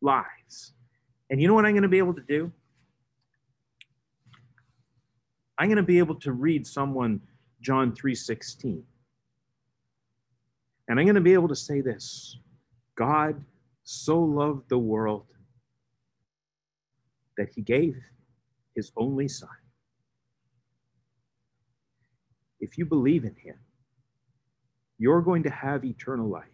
lives. 0.00 0.72
And 1.28 1.40
you 1.40 1.48
know 1.48 1.54
what 1.54 1.66
I'm 1.66 1.72
going 1.72 1.82
to 1.82 1.88
be 1.88 1.98
able 1.98 2.14
to 2.14 2.24
do? 2.26 2.52
I'm 5.58 5.68
going 5.68 5.76
to 5.76 5.82
be 5.82 5.98
able 5.98 6.14
to 6.16 6.32
read 6.32 6.66
someone 6.66 7.20
John 7.60 7.92
3:16 7.92 8.82
and 10.88 10.98
I'm 10.98 11.06
going 11.06 11.16
to 11.16 11.20
be 11.20 11.32
able 11.32 11.48
to 11.48 11.56
say 11.56 11.80
this 11.80 12.36
God 12.94 13.42
so 13.84 14.18
loved 14.18 14.68
the 14.68 14.78
world 14.78 15.26
that 17.36 17.48
he 17.54 17.60
gave 17.60 17.96
his 18.74 18.92
only 18.96 19.28
son. 19.28 19.48
If 22.60 22.78
you 22.78 22.86
believe 22.86 23.24
in 23.24 23.34
him, 23.34 23.56
you're 24.98 25.22
going 25.22 25.42
to 25.42 25.50
have 25.50 25.84
eternal 25.84 26.28
life. 26.28 26.44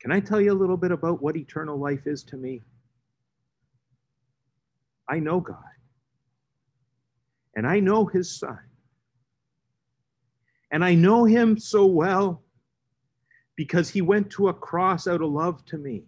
Can 0.00 0.12
I 0.12 0.20
tell 0.20 0.40
you 0.40 0.52
a 0.52 0.54
little 0.54 0.76
bit 0.76 0.90
about 0.90 1.22
what 1.22 1.36
eternal 1.36 1.78
life 1.78 2.06
is 2.06 2.22
to 2.24 2.36
me? 2.36 2.62
I 5.08 5.18
know 5.18 5.40
God, 5.40 5.56
and 7.56 7.66
I 7.66 7.80
know 7.80 8.06
his 8.06 8.38
son, 8.38 8.58
and 10.70 10.84
I 10.84 10.94
know 10.94 11.24
him 11.24 11.58
so 11.58 11.84
well 11.84 12.42
because 13.56 13.90
he 13.90 14.00
went 14.00 14.30
to 14.30 14.48
a 14.48 14.54
cross 14.54 15.06
out 15.06 15.20
of 15.20 15.30
love 15.30 15.64
to 15.66 15.76
me. 15.76 16.04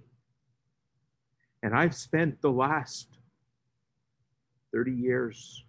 And 1.62 1.76
I've 1.76 1.94
spent 1.94 2.40
the 2.40 2.50
last 2.50 3.08
30 4.72 4.92
years 4.92 5.64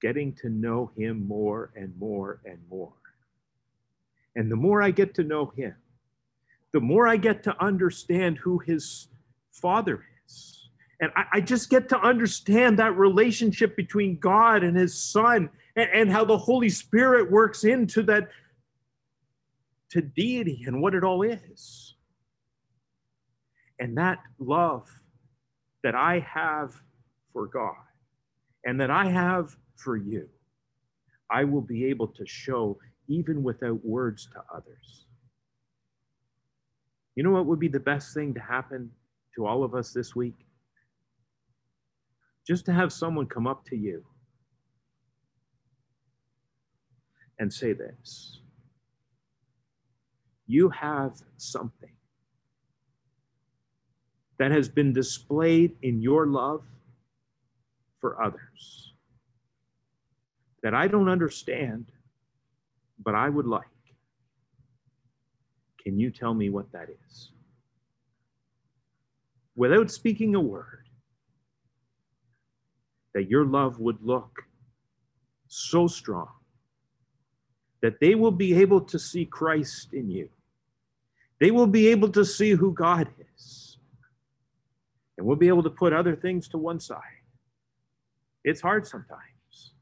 getting 0.00 0.32
to 0.36 0.48
know 0.48 0.90
him 0.96 1.26
more 1.26 1.72
and 1.76 1.92
more 1.98 2.40
and 2.44 2.58
more. 2.70 2.94
And 4.36 4.50
the 4.50 4.56
more 4.56 4.82
I 4.82 4.90
get 4.90 5.14
to 5.14 5.24
know 5.24 5.52
him, 5.56 5.74
the 6.72 6.80
more 6.80 7.08
I 7.08 7.16
get 7.16 7.42
to 7.44 7.64
understand 7.64 8.38
who 8.38 8.58
his 8.58 9.08
father 9.50 10.04
is. 10.26 10.68
And 11.00 11.10
I, 11.16 11.24
I 11.32 11.40
just 11.40 11.70
get 11.70 11.88
to 11.88 11.98
understand 11.98 12.78
that 12.78 12.96
relationship 12.96 13.76
between 13.76 14.18
God 14.18 14.62
and 14.62 14.76
his 14.76 14.94
son 14.94 15.48
and, 15.74 15.88
and 15.92 16.12
how 16.12 16.24
the 16.24 16.36
Holy 16.36 16.68
Spirit 16.68 17.30
works 17.30 17.64
into 17.64 18.02
that 18.04 18.28
to 19.90 20.02
deity 20.02 20.64
and 20.66 20.82
what 20.82 20.94
it 20.94 21.02
all 21.02 21.22
is. 21.22 21.94
And 23.78 23.96
that 23.96 24.18
love 24.38 24.88
that 25.82 25.94
I 25.94 26.18
have 26.20 26.74
for 27.32 27.46
God 27.46 27.74
and 28.64 28.80
that 28.80 28.90
I 28.90 29.08
have 29.08 29.56
for 29.76 29.96
you, 29.96 30.28
I 31.30 31.44
will 31.44 31.60
be 31.60 31.86
able 31.86 32.08
to 32.08 32.26
show 32.26 32.78
even 33.08 33.42
without 33.42 33.84
words 33.84 34.28
to 34.32 34.42
others. 34.54 35.04
You 37.14 37.22
know 37.22 37.30
what 37.30 37.46
would 37.46 37.58
be 37.58 37.68
the 37.68 37.80
best 37.80 38.12
thing 38.14 38.34
to 38.34 38.40
happen 38.40 38.90
to 39.34 39.46
all 39.46 39.64
of 39.64 39.74
us 39.74 39.92
this 39.92 40.14
week? 40.14 40.34
Just 42.46 42.64
to 42.66 42.72
have 42.72 42.92
someone 42.92 43.26
come 43.26 43.46
up 43.46 43.64
to 43.66 43.76
you 43.76 44.04
and 47.38 47.52
say 47.52 47.72
this 47.72 48.40
you 50.46 50.68
have 50.68 51.12
something 51.38 51.90
that 54.38 54.52
has 54.52 54.68
been 54.68 54.92
displayed 54.92 55.74
in 55.82 56.00
your 56.00 56.26
love 56.26 56.62
for 57.98 58.22
others 58.22 58.92
that 60.62 60.74
I 60.74 60.88
don't 60.88 61.08
understand, 61.08 61.86
but 63.02 63.14
I 63.14 63.28
would 63.28 63.46
like. 63.46 63.64
Can 65.82 65.98
you 65.98 66.10
tell 66.10 66.34
me 66.34 66.50
what 66.50 66.70
that 66.72 66.88
is? 66.88 67.30
Without 69.54 69.90
speaking 69.90 70.34
a 70.34 70.40
word, 70.40 70.88
that 73.14 73.30
your 73.30 73.46
love 73.46 73.78
would 73.78 74.02
look 74.02 74.42
so 75.48 75.86
strong 75.86 76.28
that 77.82 78.00
they 78.00 78.14
will 78.14 78.32
be 78.32 78.54
able 78.54 78.80
to 78.80 78.98
see 78.98 79.24
Christ 79.24 79.94
in 79.94 80.10
you 80.10 80.28
they 81.38 81.50
will 81.50 81.66
be 81.66 81.88
able 81.88 82.08
to 82.10 82.24
see 82.24 82.52
who 82.52 82.72
God 82.72 83.08
is. 83.34 83.78
And 85.18 85.26
we'll 85.26 85.36
be 85.36 85.48
able 85.48 85.62
to 85.62 85.70
put 85.70 85.92
other 85.92 86.16
things 86.16 86.48
to 86.48 86.58
one 86.58 86.80
side. 86.80 87.00
It's 88.44 88.60
hard 88.60 88.86
sometimes, 88.86 89.72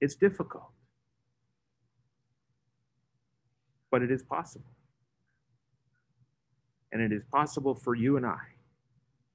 it's 0.00 0.16
difficult, 0.16 0.72
but 3.90 4.02
it 4.02 4.10
is 4.10 4.22
possible. 4.22 4.70
And 6.92 7.02
it 7.02 7.12
is 7.12 7.22
possible 7.30 7.74
for 7.74 7.94
you 7.94 8.16
and 8.16 8.26
I 8.26 8.38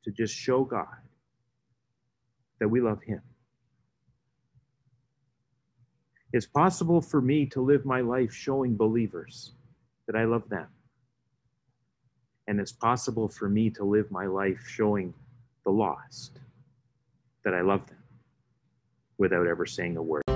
to 0.03 0.11
just 0.11 0.35
show 0.35 0.63
God 0.63 0.87
that 2.59 2.67
we 2.67 2.81
love 2.81 3.01
Him. 3.03 3.21
It's 6.33 6.47
possible 6.47 6.99
for 7.01 7.21
me 7.21 7.45
to 7.47 7.61
live 7.61 7.85
my 7.85 8.01
life 8.01 8.33
showing 8.33 8.75
believers 8.75 9.51
that 10.07 10.15
I 10.15 10.25
love 10.25 10.49
them. 10.49 10.67
And 12.47 12.59
it's 12.59 12.71
possible 12.71 13.29
for 13.29 13.47
me 13.47 13.69
to 13.71 13.83
live 13.83 14.09
my 14.11 14.25
life 14.25 14.65
showing 14.67 15.13
the 15.63 15.71
lost 15.71 16.39
that 17.45 17.53
I 17.53 17.61
love 17.61 17.85
them 17.87 18.03
without 19.17 19.47
ever 19.47 19.65
saying 19.65 19.95
a 19.97 20.01
word. 20.01 20.32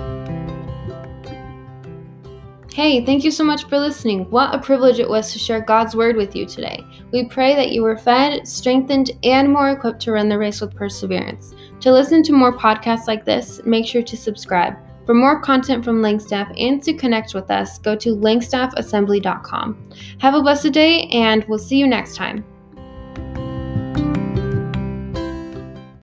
Hey, 2.78 3.04
thank 3.04 3.24
you 3.24 3.32
so 3.32 3.42
much 3.42 3.64
for 3.64 3.76
listening. 3.76 4.30
What 4.30 4.54
a 4.54 4.58
privilege 4.60 5.00
it 5.00 5.08
was 5.08 5.32
to 5.32 5.38
share 5.40 5.60
God's 5.60 5.96
word 5.96 6.14
with 6.14 6.36
you 6.36 6.46
today. 6.46 6.86
We 7.10 7.24
pray 7.24 7.56
that 7.56 7.72
you 7.72 7.82
were 7.82 7.98
fed, 7.98 8.46
strengthened, 8.46 9.10
and 9.24 9.52
more 9.52 9.70
equipped 9.70 10.00
to 10.02 10.12
run 10.12 10.28
the 10.28 10.38
race 10.38 10.60
with 10.60 10.76
perseverance. 10.76 11.56
To 11.80 11.90
listen 11.90 12.22
to 12.22 12.32
more 12.32 12.56
podcasts 12.56 13.08
like 13.08 13.24
this, 13.24 13.60
make 13.64 13.84
sure 13.84 14.04
to 14.04 14.16
subscribe. 14.16 14.76
For 15.06 15.14
more 15.14 15.40
content 15.40 15.84
from 15.84 16.02
Langstaff 16.02 16.54
and 16.56 16.80
to 16.84 16.94
connect 16.94 17.34
with 17.34 17.50
us, 17.50 17.80
go 17.80 17.96
to 17.96 18.14
langstaffassembly.com. 18.14 19.90
Have 20.20 20.34
a 20.34 20.42
blessed 20.42 20.72
day, 20.72 21.08
and 21.08 21.44
we'll 21.48 21.58
see 21.58 21.78
you 21.78 21.88
next 21.88 22.14
time. 22.14 22.44